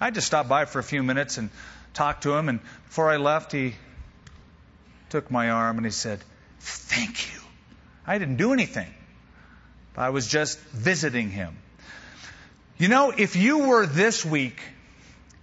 I 0.00 0.10
just 0.10 0.26
stopped 0.26 0.48
by 0.48 0.64
for 0.64 0.78
a 0.78 0.84
few 0.84 1.02
minutes 1.02 1.38
and 1.38 1.50
talked 1.94 2.24
to 2.24 2.34
him, 2.34 2.48
and 2.48 2.60
before 2.86 3.10
I 3.10 3.16
left, 3.16 3.52
he 3.52 3.74
took 5.10 5.30
my 5.30 5.50
arm 5.50 5.76
and 5.78 5.86
he 5.86 5.92
said, 5.92 6.20
Thank 6.60 7.32
you. 7.32 7.40
I 8.06 8.18
didn't 8.18 8.36
do 8.36 8.52
anything. 8.52 8.92
I 9.96 10.10
was 10.10 10.28
just 10.28 10.60
visiting 10.60 11.30
him. 11.30 11.56
You 12.78 12.86
know, 12.86 13.10
if 13.10 13.34
you 13.34 13.66
were 13.66 13.86
this 13.86 14.24
week 14.24 14.60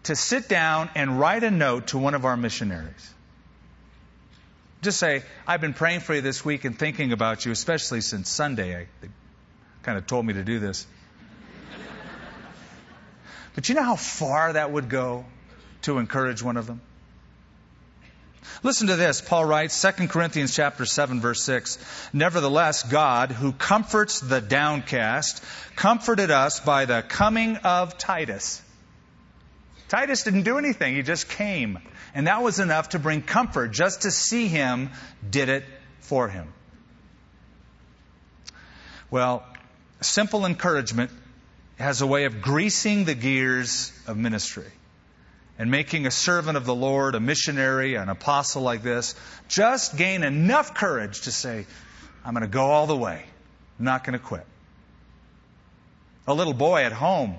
to 0.03 0.15
sit 0.15 0.47
down 0.47 0.89
and 0.95 1.19
write 1.19 1.43
a 1.43 1.51
note 1.51 1.87
to 1.87 1.97
one 1.97 2.13
of 2.13 2.23
our 2.23 2.37
missionaries, 2.37 3.13
just 4.81 4.97
say, 4.99 5.23
I've 5.45 5.59
been 5.59 5.73
praying 5.73 5.99
for 5.99 6.13
you 6.15 6.21
this 6.21 6.45
week 6.45 6.63
and 6.63 6.79
thinking 6.79 7.11
about 7.11 7.45
you, 7.45 7.51
especially 7.51 7.99
since 7.99 8.29
Sunday. 8.29 8.75
I, 8.75 8.87
they 9.01 9.09
kind 9.83 9.97
of 9.97 10.07
told 10.07 10.25
me 10.25 10.33
to 10.33 10.45
do 10.45 10.59
this. 10.59 10.87
but 13.53 13.67
you 13.67 13.75
know 13.75 13.83
how 13.83 13.97
far 13.97 14.53
that 14.53 14.71
would 14.71 14.87
go 14.87 15.25
to 15.81 15.97
encourage 15.97 16.41
one 16.41 16.55
of 16.55 16.67
them? 16.67 16.79
Listen 18.63 18.87
to 18.87 18.95
this. 18.95 19.21
Paul 19.21 19.45
writes, 19.45 19.79
2 19.81 20.07
Corinthians 20.07 20.55
chapter 20.55 20.85
7 20.85 21.21
verse 21.21 21.43
6. 21.43 21.77
Nevertheless, 22.13 22.83
God, 22.83 23.31
who 23.31 23.51
comforts 23.51 24.19
the 24.19 24.41
downcast, 24.41 25.43
comforted 25.75 26.31
us 26.31 26.59
by 26.59 26.85
the 26.85 27.03
coming 27.07 27.57
of 27.57 27.97
Titus. 27.97 28.61
Titus 29.87 30.23
didn't 30.23 30.43
do 30.43 30.57
anything. 30.57 30.95
He 30.95 31.03
just 31.03 31.29
came. 31.29 31.79
And 32.13 32.27
that 32.27 32.41
was 32.41 32.59
enough 32.59 32.89
to 32.89 32.99
bring 32.99 33.21
comfort. 33.21 33.71
Just 33.71 34.03
to 34.03 34.11
see 34.11 34.47
him 34.47 34.89
did 35.29 35.49
it 35.49 35.63
for 35.99 36.27
him. 36.27 36.51
Well, 39.11 39.45
simple 40.01 40.45
encouragement 40.45 41.11
has 41.77 42.01
a 42.01 42.07
way 42.07 42.25
of 42.25 42.41
greasing 42.41 43.05
the 43.05 43.15
gears 43.15 43.91
of 44.07 44.17
ministry 44.17 44.71
and 45.57 45.71
making 45.71 46.05
a 46.05 46.11
servant 46.11 46.57
of 46.57 46.65
the 46.65 46.75
Lord, 46.75 47.15
a 47.15 47.19
missionary, 47.19 47.95
an 47.95 48.09
apostle 48.09 48.61
like 48.61 48.83
this, 48.83 49.15
just 49.47 49.97
gain 49.97 50.23
enough 50.23 50.73
courage 50.73 51.21
to 51.21 51.31
say, 51.31 51.65
I'm 52.25 52.33
going 52.33 52.41
to 52.41 52.47
go 52.47 52.65
all 52.65 52.87
the 52.87 52.97
way. 52.97 53.23
I'm 53.79 53.85
not 53.85 54.03
going 54.03 54.17
to 54.17 54.23
quit. 54.23 54.45
A 56.27 56.33
little 56.33 56.53
boy 56.53 56.83
at 56.83 56.91
home 56.91 57.35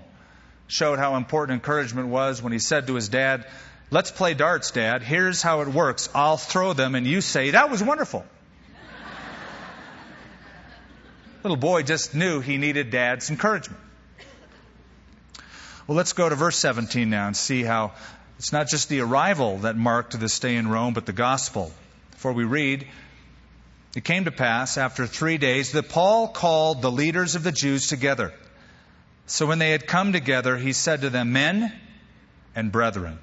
showed 0.69 0.99
how 0.99 1.17
important 1.17 1.57
encouragement 1.57 2.09
was 2.09 2.41
when 2.43 2.53
he 2.53 2.59
said 2.59 2.87
to 2.87 2.95
his 2.95 3.09
dad, 3.09 3.47
Let's 3.89 4.11
play 4.11 4.35
darts, 4.35 4.73
Dad. 4.73 5.03
Here's 5.03 5.43
how 5.43 5.61
it 5.61 5.69
works. 5.69 6.09
I'll 6.13 6.37
throw 6.37 6.73
them, 6.73 6.97
and 6.97 7.07
you 7.07 7.21
say, 7.21 7.51
That 7.51 7.71
was 7.71 7.83
wonderful. 7.83 8.25
little 11.45 11.57
boy 11.57 11.85
just 11.85 12.13
knew 12.13 12.41
he 12.41 12.57
needed 12.57 12.91
Dad's 12.91 13.31
encouragement. 13.31 13.81
Well, 15.87 15.97
let's 15.97 16.15
go 16.15 16.29
to 16.29 16.35
verse 16.35 16.59
17 16.59 17.09
now 17.09 17.29
and 17.29 17.37
see 17.37 17.63
how 17.63 17.93
it's 18.41 18.53
not 18.53 18.67
just 18.67 18.89
the 18.89 19.01
arrival 19.01 19.59
that 19.59 19.77
marked 19.77 20.19
the 20.19 20.29
stay 20.29 20.57
in 20.57 20.67
Rome, 20.67 20.95
but 20.95 21.07
the 21.07 21.13
gospel. 21.13 21.71
For 22.17 22.33
we 22.33 22.43
read, 22.43 22.89
it 23.95 24.03
came 24.03 24.25
to 24.25 24.33
pass 24.33 24.79
after 24.79 25.07
three 25.07 25.39
days 25.39 25.73
that 25.73 25.89
Paul 25.89 26.27
called 26.27 26.83
the 26.83 26.91
leaders 26.91 27.37
of 27.37 27.45
the 27.45 27.53
Jews 27.53 27.87
together. 27.87 28.35
So 29.27 29.47
when 29.47 29.61
they 29.61 29.71
had 29.71 29.87
come 29.87 30.13
together, 30.13 30.57
he 30.57 30.73
said 30.73 31.03
to 31.03 31.11
them, 31.11 31.33
Men 31.33 31.73
and 32.57 32.73
brethren, 32.73 33.21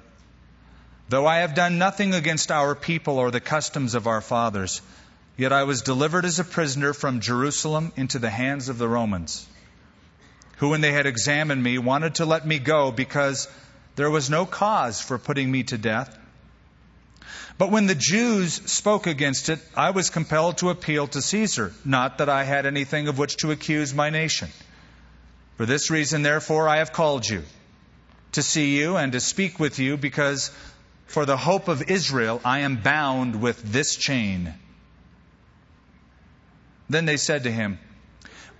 though 1.10 1.26
I 1.26 1.40
have 1.40 1.54
done 1.54 1.76
nothing 1.76 2.14
against 2.14 2.50
our 2.50 2.74
people 2.74 3.18
or 3.18 3.30
the 3.30 3.40
customs 3.40 3.94
of 3.94 4.06
our 4.06 4.22
fathers, 4.22 4.80
yet 5.36 5.52
I 5.52 5.64
was 5.64 5.82
delivered 5.82 6.24
as 6.24 6.38
a 6.38 6.44
prisoner 6.44 6.94
from 6.94 7.20
Jerusalem 7.20 7.92
into 7.94 8.18
the 8.18 8.30
hands 8.30 8.70
of 8.70 8.78
the 8.78 8.88
Romans 8.88 9.46
who, 10.56 10.70
when 10.70 10.80
they 10.80 10.92
had 10.92 11.06
examined 11.06 11.62
me, 11.62 11.78
wanted 11.78 12.16
to 12.16 12.26
let 12.26 12.46
me 12.46 12.58
go 12.58 12.90
because 12.90 13.48
there 13.96 14.10
was 14.10 14.30
no 14.30 14.46
cause 14.46 15.00
for 15.00 15.18
putting 15.18 15.50
me 15.50 15.62
to 15.64 15.78
death. 15.78 16.18
But 17.56 17.70
when 17.70 17.86
the 17.86 17.94
Jews 17.94 18.52
spoke 18.52 19.06
against 19.06 19.48
it, 19.48 19.60
I 19.76 19.90
was 19.90 20.10
compelled 20.10 20.58
to 20.58 20.70
appeal 20.70 21.06
to 21.08 21.22
Caesar, 21.22 21.72
not 21.84 22.18
that 22.18 22.28
I 22.28 22.42
had 22.42 22.66
anything 22.66 23.06
of 23.08 23.18
which 23.18 23.36
to 23.38 23.52
accuse 23.52 23.94
my 23.94 24.10
nation. 24.10 24.48
For 25.56 25.66
this 25.66 25.90
reason, 25.90 26.22
therefore, 26.22 26.68
I 26.68 26.78
have 26.78 26.92
called 26.92 27.28
you 27.28 27.44
to 28.32 28.42
see 28.42 28.76
you 28.76 28.96
and 28.96 29.12
to 29.12 29.20
speak 29.20 29.60
with 29.60 29.78
you, 29.78 29.96
because 29.96 30.50
for 31.06 31.24
the 31.26 31.36
hope 31.36 31.68
of 31.68 31.88
Israel 31.88 32.40
I 32.44 32.60
am 32.60 32.76
bound 32.76 33.40
with 33.40 33.62
this 33.62 33.94
chain. 33.94 34.54
Then 36.90 37.06
they 37.06 37.16
said 37.16 37.44
to 37.44 37.52
him, 37.52 37.78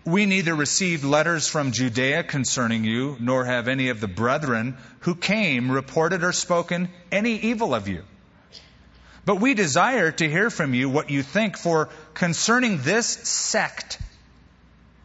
we 0.05 0.27
neither 0.27 0.55
received 0.55 1.03
letters 1.05 1.49
from 1.49 1.73
Judea 1.73 2.25
concerning 2.25 2.85
you, 2.85 3.17
nor 3.21 3.45
have 3.45 3.69
any 3.69 3.89
of 3.89 4.01
the 4.01 4.09
brethren 4.09 4.77
who 5.01 5.15
came 5.15 5.71
reported 5.71 6.23
or 6.23 6.33
spoken 6.33 6.91
any 7.11 7.37
evil 7.37 7.75
of 7.75 7.89
you. 7.89 8.05
But 9.25 9.41
we 9.41 9.55
desire 9.55 10.13
to 10.13 10.29
hear 10.29 10.51
from 10.51 10.75
you 10.75 10.91
what 10.91 11.09
you 11.09 11.23
think, 11.23 11.57
for 11.57 11.89
concerning 12.13 12.83
this 12.83 13.07
sect, 13.07 13.99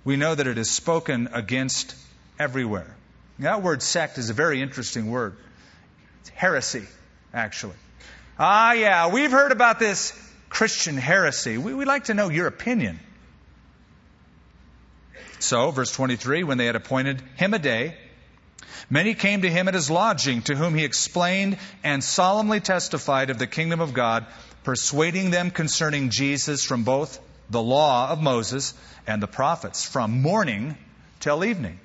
we 0.04 0.18
know 0.18 0.36
that 0.36 0.48
it 0.48 0.58
is 0.58 0.70
spoken 0.70 1.30
against 1.32 1.96
everywhere. 2.38 2.96
That 3.40 3.64
word 3.64 3.82
sect 3.82 4.18
is 4.18 4.30
a 4.30 4.34
very 4.34 4.62
interesting 4.62 5.10
word. 5.10 5.38
It's 6.22 6.30
heresy, 6.30 6.86
actually. 7.34 7.76
Ah, 8.38 8.74
yeah, 8.74 9.10
we've 9.10 9.32
heard 9.32 9.54
about 9.54 9.80
this 9.80 10.12
Christian 10.50 10.98
heresy. 10.98 11.58
We, 11.58 11.74
would 11.74 11.88
like 11.88 12.06
to 12.06 12.14
know 12.14 12.28
your 12.28 12.48
opinion. 12.48 13.00
So, 15.40 15.72
verse 15.72 15.92
23, 15.92 16.44
when 16.44 16.58
they 16.58 16.66
had 16.66 16.76
appointed 16.76 17.22
him 17.36 17.54
a 17.54 17.60
day, 17.60 17.96
many 18.90 19.14
came 19.16 19.42
to 19.42 19.50
him 19.50 19.68
at 19.68 19.74
his 19.74 19.90
lodging, 19.90 20.42
to 20.44 20.56
whom 20.56 20.76
he 20.76 20.84
explained 20.84 21.58
and 21.84 22.04
solemnly 22.04 22.60
testified 22.60 23.30
of 23.30 23.40
the 23.40 23.48
kingdom 23.48 23.80
of 23.80 23.94
God, 23.94 24.26
persuading 24.64 25.32
them 25.32 25.50
concerning 25.52 26.10
Jesus 26.10 26.66
from 26.66 26.84
both 26.84 27.20
the 27.50 27.62
law 27.62 28.10
of 28.10 28.22
Moses 28.22 28.74
and 29.08 29.24
the 29.24 29.28
prophets, 29.28 29.86
from 29.86 30.22
morning 30.22 30.78
till 31.20 31.44
evening. 31.44 31.80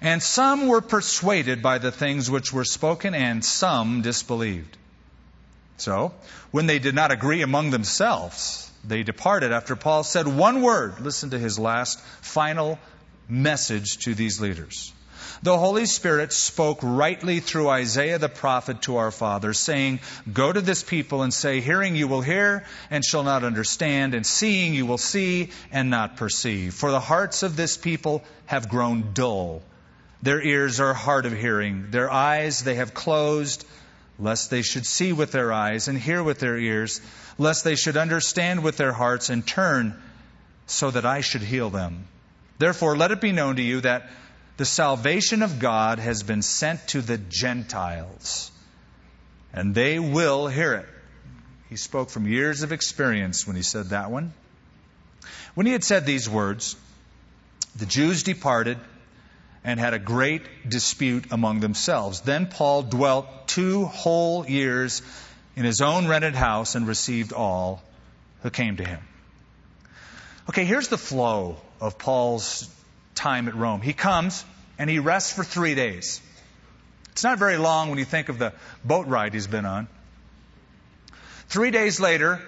And 0.00 0.22
some 0.22 0.66
were 0.66 0.80
persuaded 0.80 1.62
by 1.62 1.78
the 1.78 1.92
things 1.92 2.30
which 2.30 2.52
were 2.52 2.64
spoken, 2.64 3.14
and 3.14 3.44
some 3.44 4.02
disbelieved. 4.02 4.76
So, 5.76 6.12
when 6.50 6.66
they 6.66 6.78
did 6.78 6.94
not 6.94 7.12
agree 7.12 7.42
among 7.42 7.70
themselves, 7.70 8.69
they 8.84 9.02
departed 9.02 9.52
after 9.52 9.76
Paul 9.76 10.04
said 10.04 10.26
one 10.26 10.62
word. 10.62 11.00
Listen 11.00 11.30
to 11.30 11.38
his 11.38 11.58
last, 11.58 12.00
final 12.22 12.78
message 13.28 13.98
to 14.04 14.14
these 14.14 14.40
leaders. 14.40 14.92
The 15.42 15.56
Holy 15.56 15.86
Spirit 15.86 16.34
spoke 16.34 16.80
rightly 16.82 17.40
through 17.40 17.70
Isaiah 17.70 18.18
the 18.18 18.28
prophet 18.28 18.82
to 18.82 18.96
our 18.96 19.10
fathers, 19.10 19.58
saying, 19.58 20.00
Go 20.30 20.52
to 20.52 20.60
this 20.60 20.82
people 20.82 21.22
and 21.22 21.32
say, 21.32 21.60
Hearing 21.60 21.96
you 21.96 22.08
will 22.08 22.20
hear 22.20 22.64
and 22.90 23.02
shall 23.02 23.22
not 23.22 23.42
understand, 23.42 24.14
and 24.14 24.26
seeing 24.26 24.74
you 24.74 24.84
will 24.84 24.98
see 24.98 25.50
and 25.72 25.88
not 25.88 26.16
perceive. 26.16 26.74
For 26.74 26.90
the 26.90 27.00
hearts 27.00 27.42
of 27.42 27.56
this 27.56 27.78
people 27.78 28.22
have 28.46 28.68
grown 28.68 29.12
dull. 29.14 29.62
Their 30.22 30.42
ears 30.42 30.78
are 30.80 30.92
hard 30.92 31.24
of 31.24 31.32
hearing. 31.32 31.90
Their 31.90 32.10
eyes 32.10 32.62
they 32.62 32.74
have 32.74 32.92
closed, 32.92 33.64
lest 34.20 34.50
they 34.50 34.62
should 34.62 34.86
see 34.86 35.12
with 35.12 35.32
their 35.32 35.52
eyes 35.52 35.88
and 35.88 35.98
hear 35.98 36.22
with 36.22 36.38
their 36.38 36.58
ears 36.58 37.00
lest 37.38 37.64
they 37.64 37.74
should 37.74 37.96
understand 37.96 38.62
with 38.62 38.76
their 38.76 38.92
hearts 38.92 39.30
and 39.30 39.46
turn 39.46 40.00
so 40.66 40.90
that 40.90 41.06
I 41.06 41.22
should 41.22 41.42
heal 41.42 41.70
them. 41.70 42.06
Therefore, 42.58 42.96
let 42.96 43.10
it 43.10 43.20
be 43.20 43.32
known 43.32 43.56
to 43.56 43.62
you 43.62 43.80
that 43.80 44.10
the 44.58 44.66
salvation 44.66 45.42
of 45.42 45.58
God 45.58 45.98
has 45.98 46.22
been 46.22 46.42
sent 46.42 46.86
to 46.88 47.00
the 47.00 47.16
Gentiles, 47.16 48.52
and 49.54 49.74
they 49.74 49.98
will 49.98 50.48
hear 50.48 50.74
it. 50.74 50.86
He 51.70 51.76
spoke 51.76 52.10
from 52.10 52.26
years 52.26 52.62
of 52.62 52.72
experience 52.72 53.46
when 53.46 53.56
he 53.56 53.62
said 53.62 53.86
that 53.86 54.10
one. 54.10 54.34
When 55.54 55.66
he 55.66 55.72
had 55.72 55.84
said 55.84 56.04
these 56.04 56.28
words, 56.28 56.76
the 57.76 57.86
Jews 57.86 58.22
departed 58.22 58.78
and 59.64 59.78
had 59.78 59.94
a 59.94 59.98
great 59.98 60.42
dispute 60.68 61.26
among 61.30 61.60
themselves. 61.60 62.22
Then 62.22 62.46
Paul 62.46 62.82
dwelt 62.82 63.48
two 63.48 63.84
whole 63.84 64.46
years 64.46 65.02
in 65.56 65.64
his 65.64 65.80
own 65.80 66.08
rented 66.08 66.34
house 66.34 66.74
and 66.74 66.86
received 66.86 67.32
all 67.32 67.82
who 68.42 68.50
came 68.50 68.76
to 68.76 68.84
him. 68.84 69.00
Okay, 70.48 70.64
here's 70.64 70.88
the 70.88 70.98
flow 70.98 71.58
of 71.80 71.98
Paul's 71.98 72.68
time 73.14 73.48
at 73.48 73.54
Rome. 73.54 73.82
He 73.82 73.92
comes 73.92 74.44
and 74.78 74.88
he 74.88 74.98
rests 74.98 75.32
for 75.32 75.44
three 75.44 75.74
days. 75.74 76.20
It's 77.12 77.22
not 77.22 77.38
very 77.38 77.58
long 77.58 77.90
when 77.90 77.98
you 77.98 78.04
think 78.04 78.30
of 78.30 78.38
the 78.38 78.54
boat 78.84 79.06
ride 79.06 79.34
he's 79.34 79.46
been 79.46 79.66
on. 79.66 79.88
Three 81.48 81.70
days 81.70 82.00
later, 82.00 82.40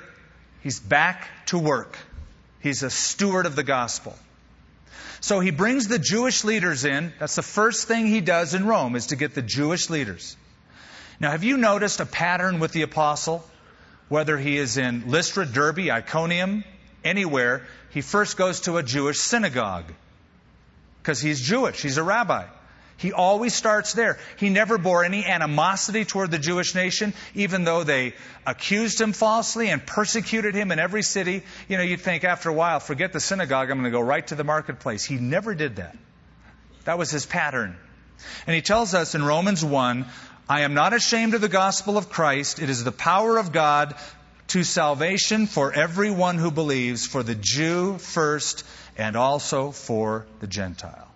he's 0.62 0.81
back 0.81 1.29
to 1.46 1.59
work. 1.59 1.98
He's 2.61 2.83
a 2.83 2.90
steward 2.90 3.46
of 3.46 3.57
the 3.57 3.64
gospel. 3.64 4.16
So 5.22 5.38
he 5.38 5.52
brings 5.52 5.87
the 5.87 6.00
Jewish 6.00 6.42
leaders 6.42 6.85
in. 6.85 7.12
That's 7.20 7.37
the 7.37 7.42
first 7.42 7.87
thing 7.87 8.06
he 8.06 8.20
does 8.20 8.54
in 8.54 8.66
Rome 8.66 8.96
is 8.96 9.06
to 9.06 9.16
get 9.16 9.35
the 9.35 9.42
Jewish 9.42 9.88
leaders. 9.88 10.37
Now, 11.20 11.30
have 11.30 11.44
you 11.44 11.56
noticed 11.56 12.00
a 12.00 12.06
pattern 12.06 12.58
with 12.58 12.72
the 12.72 12.82
apostle? 12.82 13.44
Whether 14.08 14.37
he 14.37 14.58
is 14.58 14.78
in 14.78 15.04
Lystra, 15.06 15.46
Derbe, 15.46 15.88
Iconium, 15.90 16.64
anywhere, 17.04 17.64
he 17.90 18.00
first 18.00 18.37
goes 18.37 18.62
to 18.62 18.78
a 18.78 18.82
Jewish 18.82 19.20
synagogue 19.20 19.85
because 21.00 21.20
he's 21.20 21.40
Jewish. 21.40 21.80
He's 21.80 21.98
a 21.98 22.02
rabbi. 22.02 22.46
He 23.02 23.12
always 23.12 23.52
starts 23.52 23.94
there. 23.94 24.16
He 24.36 24.48
never 24.48 24.78
bore 24.78 25.04
any 25.04 25.26
animosity 25.26 26.04
toward 26.04 26.30
the 26.30 26.38
Jewish 26.38 26.76
nation, 26.76 27.14
even 27.34 27.64
though 27.64 27.82
they 27.82 28.14
accused 28.46 29.00
him 29.00 29.12
falsely 29.12 29.70
and 29.70 29.84
persecuted 29.84 30.54
him 30.54 30.70
in 30.70 30.78
every 30.78 31.02
city. 31.02 31.42
You 31.68 31.78
know, 31.78 31.82
you'd 31.82 32.00
think 32.00 32.22
after 32.22 32.48
a 32.48 32.52
while, 32.52 32.78
forget 32.78 33.12
the 33.12 33.18
synagogue, 33.18 33.70
I'm 33.70 33.78
going 33.78 33.90
to 33.90 33.98
go 33.98 34.00
right 34.00 34.24
to 34.28 34.36
the 34.36 34.44
marketplace. 34.44 35.04
He 35.04 35.16
never 35.16 35.52
did 35.56 35.76
that. 35.76 35.96
That 36.84 36.96
was 36.96 37.10
his 37.10 37.26
pattern. 37.26 37.76
And 38.46 38.54
he 38.54 38.62
tells 38.62 38.94
us 38.94 39.16
in 39.16 39.24
Romans 39.24 39.64
1 39.64 40.06
I 40.48 40.60
am 40.60 40.74
not 40.74 40.92
ashamed 40.92 41.34
of 41.34 41.40
the 41.40 41.48
gospel 41.48 41.98
of 41.98 42.08
Christ. 42.08 42.62
It 42.62 42.70
is 42.70 42.84
the 42.84 42.92
power 42.92 43.36
of 43.36 43.50
God 43.50 43.96
to 44.48 44.62
salvation 44.62 45.48
for 45.48 45.72
everyone 45.72 46.38
who 46.38 46.52
believes, 46.52 47.04
for 47.04 47.24
the 47.24 47.34
Jew 47.34 47.98
first, 47.98 48.64
and 48.96 49.16
also 49.16 49.72
for 49.72 50.26
the 50.40 50.46
Gentile. 50.46 51.12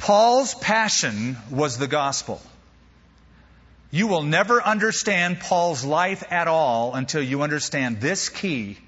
Paul's 0.00 0.54
passion 0.54 1.36
was 1.50 1.76
the 1.76 1.86
gospel. 1.86 2.40
You 3.90 4.06
will 4.06 4.22
never 4.22 4.62
understand 4.62 5.40
Paul's 5.40 5.84
life 5.84 6.24
at 6.32 6.48
all 6.48 6.94
until 6.94 7.22
you 7.22 7.42
understand 7.42 8.00
this 8.00 8.30
key. 8.30 8.78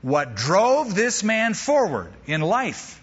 What 0.00 0.34
drove 0.34 0.94
this 0.94 1.22
man 1.22 1.52
forward 1.52 2.10
in 2.26 2.40
life, 2.40 3.02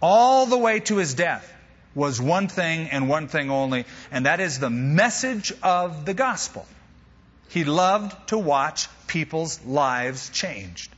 all 0.00 0.46
the 0.46 0.56
way 0.56 0.80
to 0.80 0.96
his 0.96 1.12
death, 1.12 1.52
was 1.94 2.18
one 2.18 2.48
thing 2.48 2.88
and 2.88 3.10
one 3.10 3.28
thing 3.28 3.50
only, 3.50 3.84
and 4.10 4.24
that 4.24 4.40
is 4.40 4.58
the 4.58 4.70
message 4.70 5.52
of 5.62 6.06
the 6.06 6.14
gospel. 6.14 6.66
He 7.48 7.64
loved 7.64 8.28
to 8.28 8.38
watch 8.38 8.88
people's 9.06 9.62
lives 9.66 10.30
changed. 10.30 10.90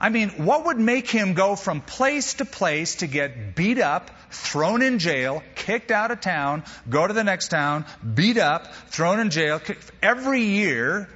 I 0.00 0.08
mean, 0.08 0.30
what 0.30 0.64
would 0.64 0.78
make 0.78 1.10
him 1.10 1.34
go 1.34 1.56
from 1.56 1.82
place 1.82 2.34
to 2.34 2.46
place 2.46 2.96
to 2.96 3.06
get 3.06 3.54
beat 3.54 3.78
up, 3.78 4.10
thrown 4.30 4.80
in 4.80 4.98
jail, 4.98 5.42
kicked 5.54 5.90
out 5.90 6.10
of 6.10 6.22
town, 6.22 6.64
go 6.88 7.06
to 7.06 7.12
the 7.12 7.22
next 7.22 7.48
town, 7.48 7.84
beat 8.14 8.38
up, 8.38 8.72
thrown 8.88 9.20
in 9.20 9.28
jail, 9.28 9.60
every 10.02 10.42
year, 10.42 11.06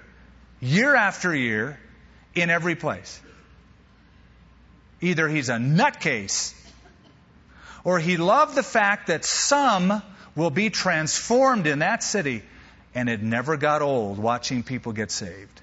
year 0.61 0.95
after 0.95 1.35
year, 1.35 1.79
in 2.35 2.51
every 2.51 2.75
place? 2.75 3.21
Either 5.01 5.29
he's 5.29 5.49
a 5.49 5.57
nutcase, 5.57 6.53
or 7.85 7.99
he 7.99 8.19
loved 8.19 8.55
the 8.55 8.63
fact 8.63 9.07
that 9.07 9.25
some 9.25 10.03
will 10.37 10.51
be 10.51 10.69
transformed 10.69 11.67
in 11.67 11.79
that 11.79 12.03
city, 12.03 12.43
and 12.95 13.09
it 13.09 13.23
never 13.23 13.57
got 13.57 13.81
old 13.81 14.19
watching 14.19 14.63
people 14.63 14.93
get 14.93 15.11
saved. 15.11 15.63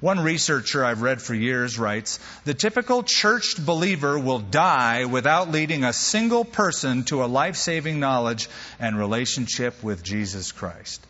One 0.00 0.20
researcher 0.20 0.84
I've 0.84 1.02
read 1.02 1.20
for 1.20 1.34
years 1.34 1.78
writes 1.78 2.20
The 2.44 2.54
typical 2.54 3.02
churched 3.02 3.64
believer 3.64 4.18
will 4.18 4.38
die 4.38 5.06
without 5.06 5.50
leading 5.50 5.82
a 5.82 5.92
single 5.92 6.44
person 6.44 7.02
to 7.04 7.24
a 7.24 7.26
life 7.26 7.56
saving 7.56 7.98
knowledge 7.98 8.48
and 8.78 8.96
relationship 8.96 9.82
with 9.82 10.04
Jesus 10.04 10.52
Christ. 10.52 11.04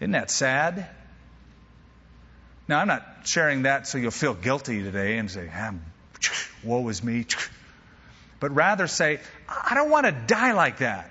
Isn't 0.00 0.12
that 0.12 0.30
sad? 0.30 0.86
Now, 2.68 2.80
I'm 2.80 2.88
not 2.88 3.06
sharing 3.24 3.62
that 3.62 3.86
so 3.86 3.96
you'll 3.96 4.10
feel 4.10 4.34
guilty 4.34 4.82
today 4.82 5.16
and 5.16 5.30
say, 5.30 5.48
ah, 5.54 5.72
woe 6.62 6.86
is 6.88 7.02
me. 7.02 7.24
But 8.38 8.54
rather 8.54 8.86
say, 8.86 9.20
I 9.48 9.74
don't 9.74 9.88
want 9.88 10.04
to 10.04 10.12
die 10.12 10.52
like 10.52 10.78
that. 10.78 11.10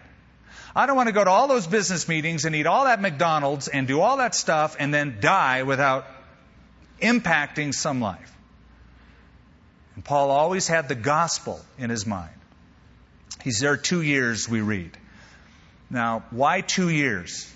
I 0.76 0.88
don't 0.88 0.98
want 0.98 1.08
to 1.08 1.14
go 1.14 1.24
to 1.24 1.30
all 1.30 1.48
those 1.48 1.68
business 1.68 2.08
meetings 2.08 2.44
and 2.44 2.54
eat 2.54 2.68
all 2.68 2.84
that 2.84 3.02
McDonald's 3.02 3.70
and 3.70 3.88
do 3.88 4.02
all 4.02 4.18
that 4.18 4.36
stuff 4.36 4.76
and 4.78 4.94
then 4.94 5.18
die 5.22 5.64
without 5.64 6.06
impacting 7.02 7.74
some 7.74 8.02
life. 8.02 8.32
And 9.96 10.04
Paul 10.04 10.32
always 10.32 10.68
had 10.68 10.90
the 10.90 10.96
gospel 10.96 11.62
in 11.78 11.90
his 11.90 12.06
mind. 12.06 12.34
He's 13.42 13.60
there 13.60 13.78
two 13.78 14.02
years, 14.02 14.50
we 14.50 14.60
read. 14.60 14.98
Now, 15.90 16.24
why 16.32 16.60
two 16.60 16.90
years? 16.90 17.50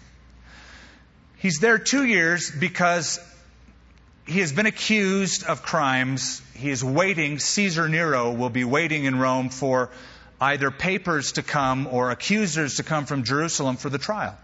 He's 1.38 1.60
there 1.60 1.78
two 1.78 2.06
years 2.06 2.52
because 2.52 3.20
he 4.28 4.40
has 4.40 4.54
been 4.54 4.66
accused 4.66 5.44
of 5.44 5.64
crimes. 5.64 6.42
He 6.56 6.70
is 6.70 6.84
waiting, 6.84 7.40
Caesar 7.40 7.90
Nero 7.90 8.32
will 8.32 8.50
be 8.50 8.64
waiting 8.64 9.06
in 9.06 9.20
Rome 9.20 9.50
for 9.50 9.90
either 10.42 10.72
papers 10.72 11.34
to 11.34 11.44
come 11.44 11.88
or 11.88 12.12
accusers 12.12 12.76
to 12.76 12.84
come 12.84 13.06
from 13.06 13.24
Jerusalem 13.24 13.78
for 13.78 13.90
the 13.90 13.98
trial. 13.98 14.38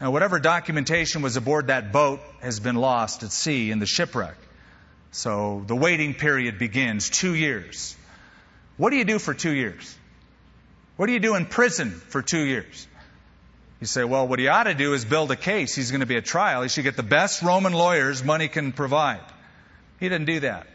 Now, 0.00 0.12
whatever 0.12 0.38
documentation 0.38 1.22
was 1.22 1.36
aboard 1.36 1.66
that 1.66 1.92
boat 1.92 2.20
has 2.40 2.60
been 2.60 2.76
lost 2.76 3.24
at 3.24 3.32
sea 3.32 3.70
in 3.70 3.80
the 3.80 3.86
shipwreck. 3.86 4.36
So 5.10 5.64
the 5.66 5.74
waiting 5.74 6.14
period 6.14 6.58
begins 6.58 7.10
two 7.10 7.34
years. 7.34 7.96
What 8.76 8.90
do 8.90 8.96
you 8.96 9.04
do 9.04 9.18
for 9.18 9.34
two 9.34 9.50
years? 9.50 9.96
What 10.96 11.06
do 11.06 11.12
you 11.12 11.20
do 11.20 11.34
in 11.34 11.46
prison 11.46 11.90
for 11.90 12.22
two 12.22 12.42
years? 12.42 12.86
You 13.80 13.86
say, 13.86 14.04
well, 14.04 14.26
what 14.26 14.38
he 14.38 14.48
ought 14.48 14.64
to 14.64 14.74
do 14.74 14.94
is 14.94 15.04
build 15.04 15.30
a 15.30 15.36
case. 15.36 15.74
He's 15.74 15.90
going 15.90 16.00
to 16.00 16.06
be 16.06 16.16
at 16.16 16.24
trial. 16.24 16.62
He 16.62 16.68
should 16.68 16.84
get 16.84 16.96
the 16.96 17.02
best 17.02 17.42
Roman 17.42 17.72
lawyers 17.72 18.22
money 18.22 18.48
can 18.48 18.72
provide. 18.72 19.20
He 20.00 20.08
didn't 20.08 20.26
do 20.26 20.40
that. 20.40 20.66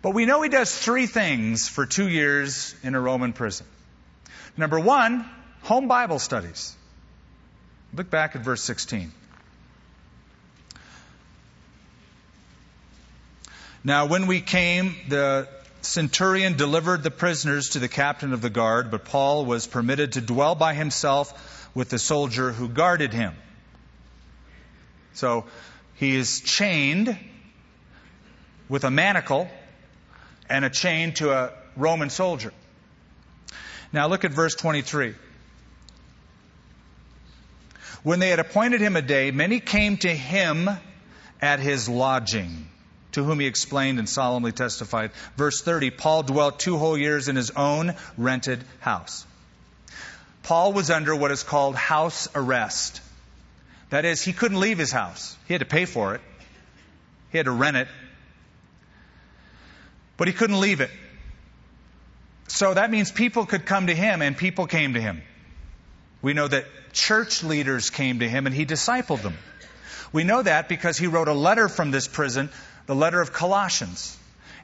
But 0.00 0.10
we 0.10 0.26
know 0.26 0.42
he 0.42 0.48
does 0.48 0.76
three 0.76 1.06
things 1.06 1.68
for 1.68 1.84
two 1.84 2.08
years 2.08 2.74
in 2.82 2.94
a 2.94 3.00
Roman 3.00 3.32
prison. 3.32 3.66
Number 4.56 4.78
one, 4.78 5.28
home 5.62 5.88
Bible 5.88 6.18
studies. 6.18 6.74
Look 7.92 8.10
back 8.10 8.36
at 8.36 8.42
verse 8.42 8.62
16. 8.62 9.12
Now, 13.82 14.06
when 14.06 14.26
we 14.26 14.40
came, 14.40 14.94
the 15.08 15.48
centurion 15.82 16.56
delivered 16.56 17.02
the 17.02 17.10
prisoners 17.10 17.70
to 17.70 17.78
the 17.78 17.88
captain 17.88 18.32
of 18.32 18.42
the 18.42 18.50
guard, 18.50 18.90
but 18.90 19.04
Paul 19.04 19.46
was 19.46 19.66
permitted 19.66 20.12
to 20.12 20.20
dwell 20.20 20.54
by 20.54 20.74
himself 20.74 21.70
with 21.74 21.88
the 21.88 21.98
soldier 21.98 22.52
who 22.52 22.68
guarded 22.68 23.12
him. 23.12 23.34
So 25.14 25.46
he 25.94 26.14
is 26.14 26.40
chained 26.40 27.16
with 28.68 28.84
a 28.84 28.90
manacle 28.90 29.48
and 30.48 30.64
a 30.64 30.70
chain 30.70 31.12
to 31.14 31.32
a 31.32 31.52
Roman 31.76 32.10
soldier. 32.10 32.52
Now 33.92 34.08
look 34.08 34.24
at 34.24 34.32
verse 34.32 34.54
23. 34.54 35.14
When 38.02 38.20
they 38.20 38.28
had 38.28 38.38
appointed 38.38 38.80
him 38.80 38.96
a 38.96 39.02
day, 39.02 39.30
many 39.30 39.60
came 39.60 39.96
to 39.98 40.08
him 40.08 40.68
at 41.40 41.60
his 41.60 41.88
lodging, 41.88 42.68
to 43.12 43.24
whom 43.24 43.40
he 43.40 43.46
explained 43.46 43.98
and 43.98 44.08
solemnly 44.08 44.52
testified. 44.52 45.10
Verse 45.36 45.62
30 45.62 45.90
Paul 45.90 46.22
dwelt 46.22 46.60
two 46.60 46.76
whole 46.76 46.96
years 46.96 47.28
in 47.28 47.36
his 47.36 47.50
own 47.50 47.94
rented 48.16 48.62
house. 48.80 49.26
Paul 50.42 50.72
was 50.72 50.90
under 50.90 51.14
what 51.14 51.30
is 51.30 51.42
called 51.42 51.76
house 51.76 52.28
arrest. 52.34 53.00
That 53.90 54.04
is, 54.04 54.22
he 54.22 54.32
couldn't 54.32 54.60
leave 54.60 54.78
his 54.78 54.92
house. 54.92 55.36
He 55.46 55.54
had 55.54 55.60
to 55.60 55.66
pay 55.66 55.84
for 55.84 56.14
it, 56.14 56.20
he 57.30 57.38
had 57.38 57.46
to 57.46 57.52
rent 57.52 57.76
it, 57.76 57.88
but 60.18 60.28
he 60.28 60.34
couldn't 60.34 60.60
leave 60.60 60.82
it. 60.82 60.90
So 62.48 62.74
that 62.74 62.90
means 62.90 63.10
people 63.10 63.46
could 63.46 63.64
come 63.64 63.86
to 63.86 63.94
him, 63.94 64.20
and 64.20 64.36
people 64.36 64.66
came 64.66 64.94
to 64.94 65.00
him. 65.00 65.22
We 66.20 66.34
know 66.34 66.48
that 66.48 66.66
church 66.92 67.42
leaders 67.42 67.88
came 67.88 68.18
to 68.18 68.28
him, 68.28 68.46
and 68.46 68.54
he 68.54 68.66
discipled 68.66 69.22
them. 69.22 69.34
We 70.12 70.24
know 70.24 70.42
that 70.42 70.68
because 70.68 70.98
he 70.98 71.06
wrote 71.06 71.28
a 71.28 71.34
letter 71.34 71.68
from 71.68 71.90
this 71.90 72.08
prison, 72.08 72.50
the 72.86 72.94
letter 72.94 73.20
of 73.20 73.32
Colossians. 73.32 74.16